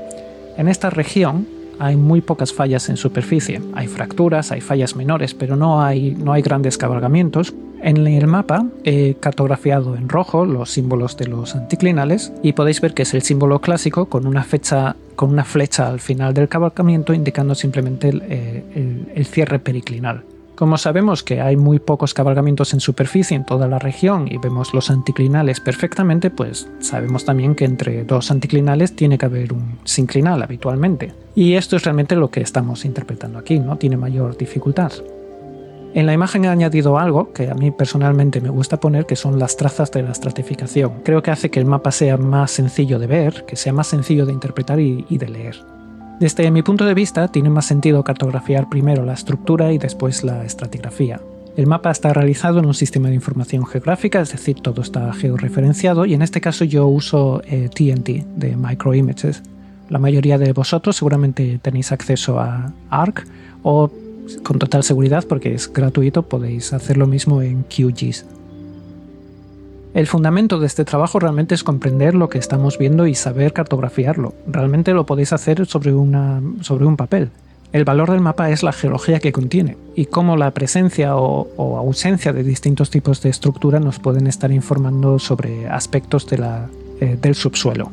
En 0.56 0.68
esta 0.68 0.88
región 0.88 1.46
hay 1.78 1.96
muy 1.96 2.20
pocas 2.20 2.52
fallas 2.52 2.88
en 2.88 2.96
superficie. 2.96 3.60
Hay 3.74 3.88
fracturas, 3.88 4.52
hay 4.52 4.60
fallas 4.60 4.96
menores, 4.96 5.34
pero 5.34 5.56
no 5.56 5.82
hay, 5.82 6.12
no 6.12 6.32
hay 6.32 6.42
grandes 6.42 6.78
cabalgamientos. 6.78 7.54
En 7.82 8.06
el 8.06 8.26
mapa 8.28 8.64
he 8.84 9.14
cartografiado 9.14 9.96
en 9.96 10.08
rojo 10.08 10.44
los 10.46 10.70
símbolos 10.70 11.16
de 11.16 11.26
los 11.26 11.56
anticlinales 11.56 12.32
y 12.42 12.52
podéis 12.52 12.80
ver 12.80 12.94
que 12.94 13.02
es 13.02 13.12
el 13.12 13.22
símbolo 13.22 13.60
clásico 13.60 14.06
con 14.06 14.26
una, 14.26 14.44
fecha, 14.44 14.94
con 15.16 15.30
una 15.30 15.44
flecha 15.44 15.88
al 15.88 15.98
final 15.98 16.32
del 16.32 16.48
cabalgamiento 16.48 17.12
indicando 17.12 17.56
simplemente 17.56 18.10
el 18.10 18.22
eh, 18.28 19.24
cierre 19.24 19.58
periclinal. 19.58 20.22
Como 20.62 20.78
sabemos 20.78 21.24
que 21.24 21.40
hay 21.40 21.56
muy 21.56 21.80
pocos 21.80 22.14
cabalgamientos 22.14 22.72
en 22.72 22.78
superficie 22.78 23.36
en 23.36 23.44
toda 23.44 23.66
la 23.66 23.80
región 23.80 24.28
y 24.30 24.38
vemos 24.38 24.72
los 24.72 24.92
anticlinales 24.92 25.58
perfectamente, 25.58 26.30
pues 26.30 26.68
sabemos 26.78 27.24
también 27.24 27.56
que 27.56 27.64
entre 27.64 28.04
dos 28.04 28.30
anticlinales 28.30 28.94
tiene 28.94 29.18
que 29.18 29.26
haber 29.26 29.52
un 29.52 29.80
sinclinal 29.82 30.40
habitualmente. 30.40 31.14
Y 31.34 31.54
esto 31.54 31.74
es 31.74 31.82
realmente 31.82 32.14
lo 32.14 32.30
que 32.30 32.42
estamos 32.42 32.84
interpretando 32.84 33.40
aquí, 33.40 33.58
no 33.58 33.76
tiene 33.76 33.96
mayor 33.96 34.36
dificultad. 34.36 34.92
En 35.94 36.06
la 36.06 36.12
imagen 36.12 36.44
he 36.44 36.48
añadido 36.48 36.96
algo 36.96 37.32
que 37.32 37.50
a 37.50 37.54
mí 37.54 37.72
personalmente 37.72 38.40
me 38.40 38.50
gusta 38.50 38.78
poner, 38.78 39.04
que 39.04 39.16
son 39.16 39.40
las 39.40 39.56
trazas 39.56 39.90
de 39.90 40.04
la 40.04 40.12
estratificación. 40.12 41.00
Creo 41.02 41.24
que 41.24 41.32
hace 41.32 41.50
que 41.50 41.58
el 41.58 41.66
mapa 41.66 41.90
sea 41.90 42.16
más 42.18 42.52
sencillo 42.52 43.00
de 43.00 43.08
ver, 43.08 43.44
que 43.46 43.56
sea 43.56 43.72
más 43.72 43.88
sencillo 43.88 44.26
de 44.26 44.32
interpretar 44.32 44.78
y, 44.78 45.06
y 45.08 45.18
de 45.18 45.28
leer. 45.28 45.71
Desde 46.22 46.48
mi 46.52 46.62
punto 46.62 46.84
de 46.84 46.94
vista, 46.94 47.26
tiene 47.26 47.50
más 47.50 47.66
sentido 47.66 48.04
cartografiar 48.04 48.68
primero 48.68 49.04
la 49.04 49.12
estructura 49.12 49.72
y 49.72 49.78
después 49.78 50.22
la 50.22 50.44
estratigrafía. 50.44 51.20
El 51.56 51.66
mapa 51.66 51.90
está 51.90 52.12
realizado 52.12 52.60
en 52.60 52.66
un 52.66 52.74
sistema 52.74 53.08
de 53.08 53.16
información 53.16 53.66
geográfica, 53.66 54.20
es 54.20 54.30
decir, 54.30 54.60
todo 54.60 54.82
está 54.82 55.12
georreferenciado 55.14 56.06
y 56.06 56.14
en 56.14 56.22
este 56.22 56.40
caso 56.40 56.64
yo 56.64 56.86
uso 56.86 57.42
TNT 57.44 58.08
eh, 58.08 58.24
de 58.36 58.56
Microimages. 58.56 59.42
La 59.88 59.98
mayoría 59.98 60.38
de 60.38 60.52
vosotros 60.52 60.94
seguramente 60.94 61.58
tenéis 61.60 61.90
acceso 61.90 62.38
a 62.38 62.72
ARC 62.88 63.26
o 63.64 63.90
con 64.44 64.60
total 64.60 64.84
seguridad 64.84 65.24
porque 65.28 65.52
es 65.52 65.72
gratuito 65.72 66.22
podéis 66.22 66.72
hacer 66.72 66.98
lo 66.98 67.08
mismo 67.08 67.42
en 67.42 67.64
QGIS. 67.64 68.26
El 69.94 70.06
fundamento 70.06 70.58
de 70.58 70.66
este 70.66 70.86
trabajo 70.86 71.18
realmente 71.18 71.54
es 71.54 71.64
comprender 71.64 72.14
lo 72.14 72.30
que 72.30 72.38
estamos 72.38 72.78
viendo 72.78 73.06
y 73.06 73.14
saber 73.14 73.52
cartografiarlo. 73.52 74.32
Realmente 74.46 74.94
lo 74.94 75.04
podéis 75.04 75.34
hacer 75.34 75.66
sobre, 75.66 75.92
una, 75.92 76.40
sobre 76.62 76.86
un 76.86 76.96
papel. 76.96 77.30
El 77.72 77.84
valor 77.84 78.10
del 78.10 78.20
mapa 78.20 78.50
es 78.50 78.62
la 78.62 78.72
geología 78.72 79.20
que 79.20 79.32
contiene 79.32 79.76
y 79.94 80.06
cómo 80.06 80.36
la 80.36 80.50
presencia 80.52 81.16
o, 81.16 81.76
ausencia 81.78 82.32
de 82.32 82.42
distintos 82.42 82.90
tipos 82.90 83.22
de 83.22 83.30
estructura 83.30 83.80
nos 83.80 83.98
pueden 83.98 84.26
estar 84.26 84.50
informando 84.50 85.18
sobre 85.18 85.68
aspectos 85.68 86.26
eh, 86.30 87.18
del 87.20 87.34
subsuelo. 87.34 87.90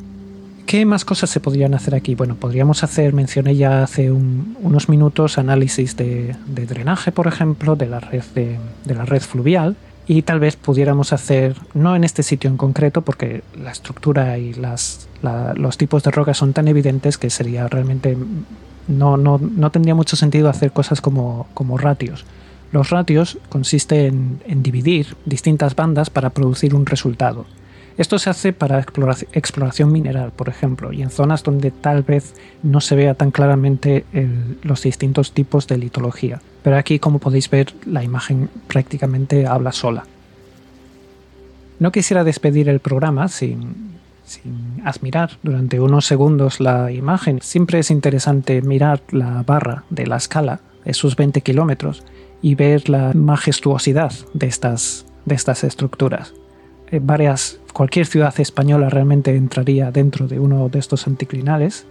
¿Qué 0.66 0.86
más 0.86 1.04
cosas 1.04 1.30
se 1.30 1.40
podrían 1.40 1.74
hacer 1.74 1.96
aquí? 1.96 2.14
Bueno, 2.14 2.36
podríamos 2.36 2.84
hacer, 2.84 3.12
mencioné 3.12 3.56
ya 3.56 3.84
hace 3.84 4.12
unos 4.12 4.88
minutos, 4.88 5.38
análisis 5.38 5.98
de, 5.98 6.36
drenaje, 6.46 7.12
por 7.12 7.28
ejemplo, 7.28 7.76
de 7.76 7.88
la 7.88 8.00
red, 8.00 8.24
de, 8.36 8.60
la 8.86 9.04
red 9.04 9.22
fluvial 9.22 9.76
y 10.10 10.24
tal 10.24 10.40
vez 10.40 10.56
pudiéramos 10.56 11.14
hacer, 11.14 11.56
no 11.76 11.96
en 11.96 12.04
este 12.04 12.24
sitio 12.24 12.50
en 12.50 12.58
concreto, 12.58 13.04
porque 13.04 13.44
la 13.56 13.70
estructura 13.70 14.40
y 14.40 14.56
los 14.56 15.78
tipos 15.78 16.02
de 16.02 16.10
rocas 16.10 16.36
son 16.36 16.52
tan 16.52 16.68
evidentes 16.68 17.20
que 17.20 17.30
sería 17.30 17.68
realmente 17.68 18.18
no, 18.88 19.18
no, 19.18 19.70
tendría 19.70 19.94
mucho 19.94 20.16
sentido 20.16 20.50
hacer 20.50 20.72
cosas 20.72 21.00
como, 21.00 21.46
como 21.54 21.78
ratios. 21.78 22.26
Los 22.72 22.90
ratios 22.90 23.38
consisten 23.50 24.42
en, 24.48 24.64
dividir 24.64 25.16
distintas 25.26 25.76
bandas 25.76 26.10
para 26.10 26.32
producir 26.32 26.74
un 26.74 26.88
resultado. 26.88 27.46
Esto 28.00 28.18
se 28.18 28.30
hace 28.30 28.54
para 28.54 28.80
exploración 28.80 29.92
mineral, 29.92 30.32
por 30.34 30.48
ejemplo, 30.48 30.94
y 30.94 31.02
en 31.02 31.10
zonas 31.10 31.44
donde 31.44 31.70
tal 31.70 32.02
vez 32.04 32.34
no 32.64 32.80
se 32.80 32.96
vea 32.96 33.14
tan 33.14 33.30
claramente 33.30 34.06
los 34.64 34.84
distintos 34.84 35.34
tipos 35.34 35.68
de 35.68 35.78
litología. 35.78 36.42
Pero 36.64 36.78
aquí, 36.78 36.98
como 37.00 37.20
podéis 37.20 37.50
ver, 37.50 37.74
la 37.86 38.02
imagen 38.02 38.50
prácticamente 38.68 39.46
habla 39.48 39.74
sola. 39.74 40.06
No 41.80 41.92
quisiera 41.92 42.24
despedir 42.24 42.70
el 42.70 42.80
programa 42.80 43.28
sin, 43.28 44.00
admirar 44.86 45.32
durante 45.44 45.82
unos 45.82 46.06
segundos 46.06 46.62
la 46.62 46.94
imagen. 46.94 47.42
Siempre 47.42 47.80
es 47.80 47.92
interesante 47.92 48.62
mirar 48.62 49.02
la 49.12 49.44
barra 49.44 49.84
de 49.90 50.08
la 50.08 50.16
escala, 50.16 50.62
esos 50.86 51.18
20 51.18 51.42
kilómetros, 51.42 52.06
y 52.42 52.56
ver 52.56 52.88
la 52.88 53.12
majestuosidad 53.14 54.14
de 54.34 54.48
estas 54.48 55.04
estructuras. 55.66 56.34
Eh, 56.92 57.00
varias, 57.02 57.60
cualquier 57.74 58.06
ciudad 58.06 58.34
española 58.40 58.90
realmente 58.90 59.36
entraría 59.36 59.92
dentro 59.92 60.28
de 60.28 60.40
uno 60.40 60.70
de 60.70 60.80
estos 60.80 61.08
anticlinales 61.08 61.86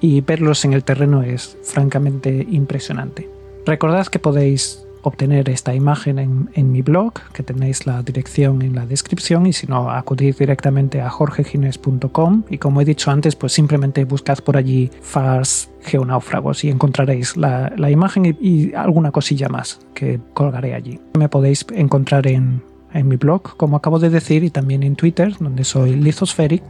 y 0.00 0.20
verlos 0.20 0.64
en 0.64 0.72
el 0.72 0.84
terreno 0.84 1.22
es 1.22 1.56
francamente 1.62 2.46
impresionante. 2.50 3.28
Recordad 3.64 4.06
que 4.06 4.18
podéis 4.18 4.86
obtener 5.06 5.48
esta 5.48 5.72
imagen 5.72 6.48
en, 6.52 6.72
mi 6.72 6.82
blog, 6.82 7.12
que 7.32 7.44
tenéis 7.44 7.86
la 7.86 8.02
dirección 8.02 8.60
en 8.62 8.74
la 8.74 8.86
descripción, 8.86 9.46
y 9.46 9.52
si 9.52 9.68
no, 9.68 9.88
acudir 9.88 10.34
directamente 10.34 11.00
a 11.00 11.08
jorgegines.com 11.08 12.42
y 12.50 12.58
como 12.58 12.80
he 12.80 12.84
dicho 12.84 13.12
antes, 13.12 13.36
pues 13.36 13.52
simplemente 13.52 14.04
buscad 14.04 14.38
por 14.38 14.56
allí 14.56 14.90
FARS 15.02 15.70
geonáufragos 15.82 16.64
y 16.64 16.70
encontraréis 16.70 17.36
la, 17.36 17.72
imagen 17.88 18.36
y, 18.40 18.74
alguna 18.74 19.12
cosilla 19.12 19.48
más 19.48 19.78
que 19.94 20.18
colgaré 20.34 20.74
allí. 20.74 20.98
Me 21.16 21.28
podéis 21.28 21.64
encontrar 21.72 22.26
en, 22.26 22.62
en 22.98 23.08
mi 23.08 23.16
blog, 23.16 23.56
como 23.56 23.76
acabo 23.76 23.98
de 23.98 24.10
decir, 24.10 24.44
y 24.44 24.50
también 24.50 24.82
en 24.82 24.96
Twitter, 24.96 25.34
donde 25.38 25.64
soy 25.64 25.94
Lithospheric 25.94 26.62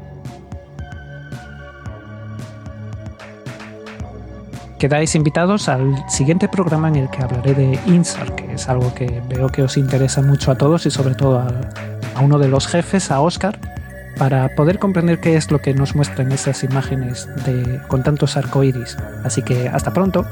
Quedáis 4.79 5.15
invitados 5.15 5.71
al 5.71 5.97
siguiente 6.07 6.49
programa 6.49 6.89
en 6.89 6.97
el 6.97 7.11
que 7.11 7.23
hablaré 7.23 7.55
de 7.55 7.79
INSAR, 7.87 8.35
que 8.35 8.53
es 8.53 8.69
algo 8.69 8.93
que 8.93 9.23
veo 9.27 9.49
que 9.49 9.63
os 9.63 9.79
interesa 9.79 10.21
mucho 10.21 10.51
a 10.51 10.59
todos 10.59 10.85
y 10.85 10.91
sobre 10.91 11.15
todo 11.15 11.39
a, 11.39 11.51
uno 12.21 12.39
de 12.39 12.49
los 12.49 12.67
jefes, 12.67 13.11
a 13.11 13.21
Oscar, 13.21 13.59
para 14.19 14.55
poder 14.55 14.79
comprender 14.79 15.19
qué 15.19 15.37
es 15.37 15.51
lo 15.51 15.61
que 15.61 15.73
nos 15.73 15.95
muestran 15.95 16.31
esas 16.31 16.63
imágenes 16.63 17.27
de, 17.47 17.81
con 17.89 18.03
tantos 18.03 18.37
arcoíris. 18.37 18.99
Así 19.25 19.41
que 19.41 19.67
hasta 19.69 19.95
pronto. 19.95 20.27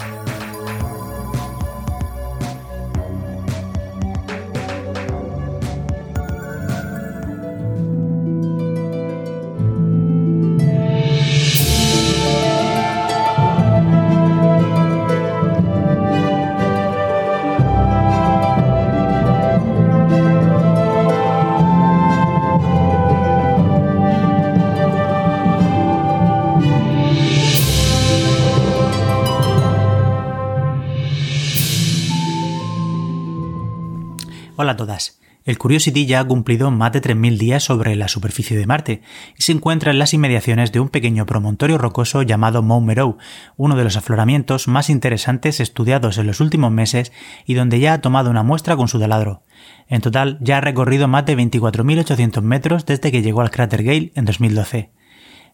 Hola 34.56 34.72
a 34.72 34.76
todas. 34.76 35.20
El 35.44 35.58
Curiosity 35.58 36.06
ya 36.06 36.20
ha 36.20 36.24
cumplido 36.24 36.70
más 36.70 36.92
de 36.92 37.02
3.000 37.02 37.38
días 37.38 37.64
sobre 37.64 37.96
la 37.96 38.06
superficie 38.06 38.56
de 38.56 38.68
Marte 38.68 39.02
y 39.36 39.42
se 39.42 39.50
encuentra 39.50 39.90
en 39.90 39.98
las 39.98 40.14
inmediaciones 40.14 40.70
de 40.70 40.78
un 40.78 40.90
pequeño 40.90 41.26
promontorio 41.26 41.76
rocoso 41.76 42.22
llamado 42.22 42.62
Mount 42.62 42.86
Meadow, 42.86 43.18
uno 43.56 43.74
de 43.74 43.82
los 43.82 43.96
afloramientos 43.96 44.68
más 44.68 44.90
interesantes 44.90 45.58
estudiados 45.58 46.18
en 46.18 46.28
los 46.28 46.40
últimos 46.40 46.70
meses 46.70 47.10
y 47.46 47.54
donde 47.54 47.80
ya 47.80 47.94
ha 47.94 48.00
tomado 48.00 48.30
una 48.30 48.44
muestra 48.44 48.76
con 48.76 48.86
su 48.86 49.00
taladro. 49.00 49.42
En 49.88 50.02
total 50.02 50.38
ya 50.40 50.58
ha 50.58 50.60
recorrido 50.60 51.08
más 51.08 51.26
de 51.26 51.36
24.800 51.36 52.40
metros 52.42 52.86
desde 52.86 53.10
que 53.10 53.22
llegó 53.22 53.40
al 53.40 53.50
cráter 53.50 53.82
Gale 53.82 54.12
en 54.14 54.24
2012. 54.24 54.92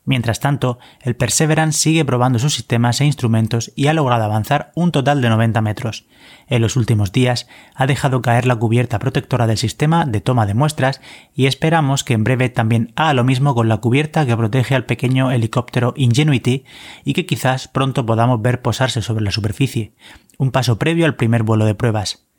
Mientras 0.04 0.40
tanto, 0.40 0.78
el 1.02 1.14
Perseverance 1.14 1.78
sigue 1.78 2.04
probando 2.04 2.38
sus 2.38 2.54
sistemas 2.54 3.00
e 3.00 3.04
instrumentos 3.04 3.70
y 3.76 3.86
ha 3.86 3.94
logrado 3.94 4.24
avanzar 4.24 4.72
un 4.74 4.92
total 4.92 5.20
de 5.20 5.28
90 5.28 5.60
metros. 5.60 6.06
En 6.46 6.62
los 6.62 6.76
últimos 6.76 7.12
días 7.12 7.46
ha 7.74 7.86
dejado 7.86 8.22
caer 8.22 8.46
la 8.46 8.56
cubierta 8.56 8.98
protectora 8.98 9.46
del 9.46 9.58
sistema 9.58 10.06
de 10.06 10.20
toma 10.20 10.46
de 10.46 10.54
muestras 10.54 11.00
y 11.34 11.46
esperamos 11.46 12.02
que 12.02 12.14
en 12.14 12.24
breve 12.24 12.48
también 12.48 12.92
haga 12.96 13.14
lo 13.14 13.24
mismo 13.24 13.54
con 13.54 13.68
la 13.68 13.76
cubierta 13.76 14.26
que 14.26 14.36
protege 14.36 14.74
al 14.74 14.86
pequeño 14.86 15.30
helicóptero 15.30 15.92
Ingenuity 15.96 16.64
y 17.04 17.12
que 17.12 17.26
quizás 17.26 17.68
pronto 17.68 18.06
podamos 18.06 18.40
ver 18.40 18.62
posarse 18.62 19.02
sobre 19.02 19.24
la 19.24 19.30
superficie, 19.30 19.92
un 20.38 20.50
paso 20.50 20.78
previo 20.78 21.04
al 21.04 21.16
primer 21.16 21.42
vuelo 21.42 21.66
de 21.66 21.74
pruebas. 21.74 22.29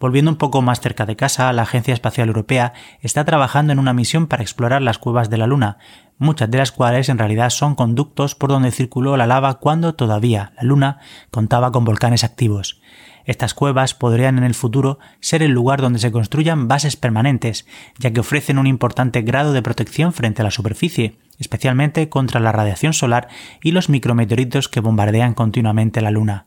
Volviendo 0.00 0.30
un 0.30 0.36
poco 0.36 0.60
más 0.60 0.80
cerca 0.80 1.06
de 1.06 1.16
casa, 1.16 1.52
la 1.52 1.62
Agencia 1.62 1.94
Espacial 1.94 2.28
Europea 2.28 2.72
está 3.00 3.24
trabajando 3.24 3.72
en 3.72 3.78
una 3.78 3.92
misión 3.92 4.26
para 4.26 4.42
explorar 4.42 4.82
las 4.82 4.98
cuevas 4.98 5.30
de 5.30 5.38
la 5.38 5.46
Luna, 5.46 5.78
muchas 6.18 6.50
de 6.50 6.58
las 6.58 6.72
cuales 6.72 7.08
en 7.08 7.18
realidad 7.18 7.50
son 7.50 7.74
conductos 7.74 8.34
por 8.34 8.50
donde 8.50 8.70
circuló 8.70 9.16
la 9.16 9.26
lava 9.26 9.54
cuando 9.54 9.94
todavía 9.94 10.52
la 10.56 10.62
Luna 10.64 10.98
contaba 11.30 11.72
con 11.72 11.84
volcanes 11.84 12.24
activos. 12.24 12.80
Estas 13.24 13.54
cuevas 13.54 13.94
podrían 13.94 14.36
en 14.36 14.44
el 14.44 14.54
futuro 14.54 14.98
ser 15.20 15.42
el 15.42 15.52
lugar 15.52 15.80
donde 15.80 15.98
se 15.98 16.12
construyan 16.12 16.68
bases 16.68 16.96
permanentes, 16.96 17.66
ya 17.98 18.10
que 18.10 18.20
ofrecen 18.20 18.58
un 18.58 18.66
importante 18.66 19.22
grado 19.22 19.52
de 19.52 19.62
protección 19.62 20.12
frente 20.12 20.42
a 20.42 20.44
la 20.44 20.50
superficie, 20.50 21.16
especialmente 21.38 22.08
contra 22.10 22.40
la 22.40 22.52
radiación 22.52 22.92
solar 22.92 23.28
y 23.62 23.72
los 23.72 23.88
micrometeoritos 23.88 24.68
que 24.68 24.80
bombardean 24.80 25.32
continuamente 25.32 26.02
la 26.02 26.10
Luna. 26.10 26.46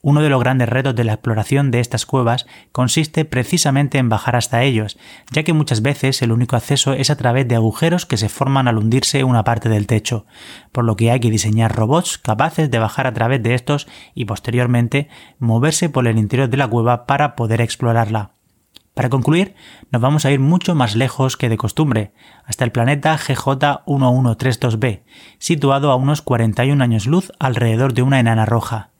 Uno 0.00 0.22
de 0.22 0.28
los 0.28 0.38
grandes 0.38 0.68
retos 0.68 0.94
de 0.94 1.02
la 1.02 1.14
exploración 1.14 1.72
de 1.72 1.80
estas 1.80 2.06
cuevas 2.06 2.46
consiste 2.70 3.24
precisamente 3.24 3.98
en 3.98 4.08
bajar 4.08 4.36
hasta 4.36 4.62
ellos, 4.62 4.96
ya 5.32 5.42
que 5.42 5.52
muchas 5.52 5.82
veces 5.82 6.22
el 6.22 6.30
único 6.30 6.54
acceso 6.54 6.92
es 6.92 7.10
a 7.10 7.16
través 7.16 7.48
de 7.48 7.56
agujeros 7.56 8.06
que 8.06 8.16
se 8.16 8.28
forman 8.28 8.68
al 8.68 8.78
hundirse 8.78 9.24
una 9.24 9.42
parte 9.42 9.68
del 9.68 9.88
techo, 9.88 10.24
por 10.70 10.84
lo 10.84 10.94
que 10.94 11.10
hay 11.10 11.18
que 11.18 11.32
diseñar 11.32 11.74
robots 11.74 12.16
capaces 12.16 12.70
de 12.70 12.78
bajar 12.78 13.08
a 13.08 13.12
través 13.12 13.42
de 13.42 13.54
estos 13.54 13.88
y 14.14 14.24
posteriormente 14.26 15.08
moverse 15.40 15.88
por 15.88 16.06
el 16.06 16.16
interior 16.16 16.48
de 16.48 16.58
la 16.58 16.68
cueva 16.68 17.04
para 17.04 17.34
poder 17.34 17.60
explorarla. 17.60 18.30
Para 18.94 19.08
concluir, 19.08 19.56
nos 19.90 20.00
vamos 20.00 20.24
a 20.24 20.30
ir 20.30 20.38
mucho 20.38 20.76
más 20.76 20.94
lejos 20.94 21.36
que 21.36 21.48
de 21.48 21.56
costumbre, 21.56 22.12
hasta 22.44 22.64
el 22.64 22.70
planeta 22.70 23.18
GJ1132b, 23.18 25.02
situado 25.38 25.90
a 25.90 25.96
unos 25.96 26.22
41 26.22 26.82
años 26.84 27.06
luz 27.06 27.32
alrededor 27.40 27.94
de 27.94 28.02
una 28.02 28.20
enana 28.20 28.46
roja. 28.46 28.90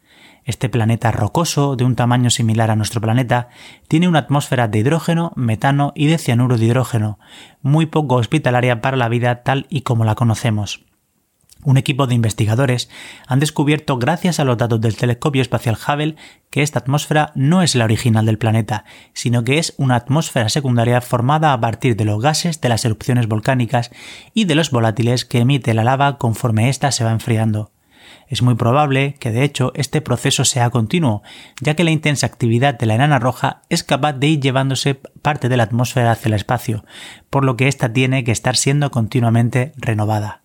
Este 0.49 0.71
planeta 0.71 1.13
rocoso, 1.13 1.77
de 1.77 1.85
un 1.85 1.95
tamaño 1.95 2.31
similar 2.31 2.71
a 2.71 2.75
nuestro 2.75 3.03
planeta, 3.03 3.51
tiene 3.87 4.09
una 4.09 4.21
atmósfera 4.21 4.67
de 4.67 4.79
hidrógeno, 4.79 5.31
metano 5.37 5.93
y 5.95 6.07
de 6.07 6.17
cianuro 6.17 6.57
de 6.57 6.65
hidrógeno, 6.65 7.19
muy 7.61 7.85
poco 7.85 8.15
hospitalaria 8.15 8.81
para 8.81 8.97
la 8.97 9.11
vida 9.11 9.43
tal 9.43 9.67
y 9.69 9.83
como 9.83 10.07
la 10.07 10.15
conocemos. 10.15 10.87
Un 11.65 11.77
equipo 11.77 12.07
de 12.07 12.15
investigadores 12.15 12.89
han 13.27 13.41
descubierto, 13.41 13.99
gracias 13.99 14.41
a 14.41 14.45
los 14.45 14.57
datos 14.57 14.81
del 14.81 14.97
telescopio 14.97 15.43
espacial 15.43 15.77
Hubble, 15.77 16.17
que 16.49 16.63
esta 16.63 16.79
atmósfera 16.79 17.31
no 17.35 17.61
es 17.61 17.75
la 17.75 17.85
original 17.85 18.25
del 18.25 18.39
planeta, 18.39 18.87
sino 19.13 19.45
que 19.45 19.59
es 19.59 19.75
una 19.77 19.97
atmósfera 19.97 20.49
secundaria 20.49 21.03
formada 21.03 21.53
a 21.53 21.61
partir 21.61 21.95
de 21.95 22.07
los 22.07 22.23
gases 22.23 22.63
de 22.63 22.71
las 22.71 22.87
erupciones 22.87 23.29
volcánicas 23.29 23.91
y 24.33 24.47
de 24.47 24.55
los 24.55 24.71
volátiles 24.71 25.27
que 25.27 25.41
emite 25.41 25.75
la 25.75 25.85
lava 25.85 26.17
conforme 26.17 26.71
ésta 26.71 26.91
se 26.91 27.05
va 27.05 27.11
enfriando. 27.11 27.71
Es 28.29 28.43
muy 28.43 28.55
probable 28.55 29.15
que 29.19 29.31
de 29.31 29.43
hecho 29.43 29.73
este 29.75 30.03
proceso 30.03 30.45
sea 30.45 30.69
continuo, 30.71 31.23
ya 31.63 31.75
que 31.75 31.85
la 31.85 31.91
intensa 31.91 32.27
actividad 32.27 32.79
de 32.79 32.87
la 32.87 32.95
enana 32.95 33.19
roja 33.19 33.63
es 33.71 33.83
capaz 33.83 34.13
de 34.13 34.29
ir 34.29 34.41
llevándose 34.41 34.95
parte 34.95 35.49
de 35.49 35.57
la 35.57 35.63
atmósfera 35.63 36.13
hacia 36.13 36.29
el 36.29 36.35
espacio, 36.35 36.85
por 37.31 37.45
lo 37.45 37.57
que 37.57 37.69
ésta 37.69 37.93
tiene 37.93 38.25
que 38.25 38.33
estar 38.33 38.57
siendo 38.57 38.91
continuamente 38.91 39.73
renovada. 39.77 40.43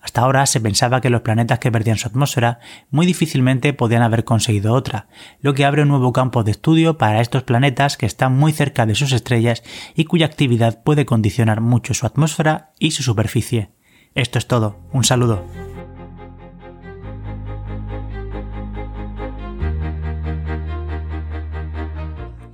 Hasta 0.00 0.20
ahora 0.20 0.46
se 0.46 0.60
pensaba 0.60 1.00
que 1.00 1.10
los 1.10 1.22
planetas 1.22 1.58
que 1.58 1.72
perdían 1.72 1.98
su 1.98 2.06
atmósfera 2.06 2.60
muy 2.90 3.06
difícilmente 3.06 3.72
podían 3.72 4.02
haber 4.02 4.22
conseguido 4.22 4.72
otra, 4.72 5.08
lo 5.40 5.52
que 5.52 5.64
abre 5.64 5.82
un 5.82 5.88
nuevo 5.88 6.12
campo 6.12 6.44
de 6.44 6.52
estudio 6.52 6.96
para 6.96 7.20
estos 7.20 7.42
planetas 7.42 7.96
que 7.96 8.06
están 8.06 8.36
muy 8.36 8.52
cerca 8.52 8.86
de 8.86 8.94
sus 8.94 9.10
estrellas 9.10 9.64
y 9.96 10.04
cuya 10.04 10.26
actividad 10.26 10.84
puede 10.84 11.06
condicionar 11.06 11.60
mucho 11.60 11.92
su 11.92 12.06
atmósfera 12.06 12.70
y 12.78 12.92
su 12.92 13.02
superficie. 13.02 13.70
Esto 14.14 14.38
es 14.38 14.46
todo, 14.46 14.78
un 14.92 15.02
saludo. 15.02 15.65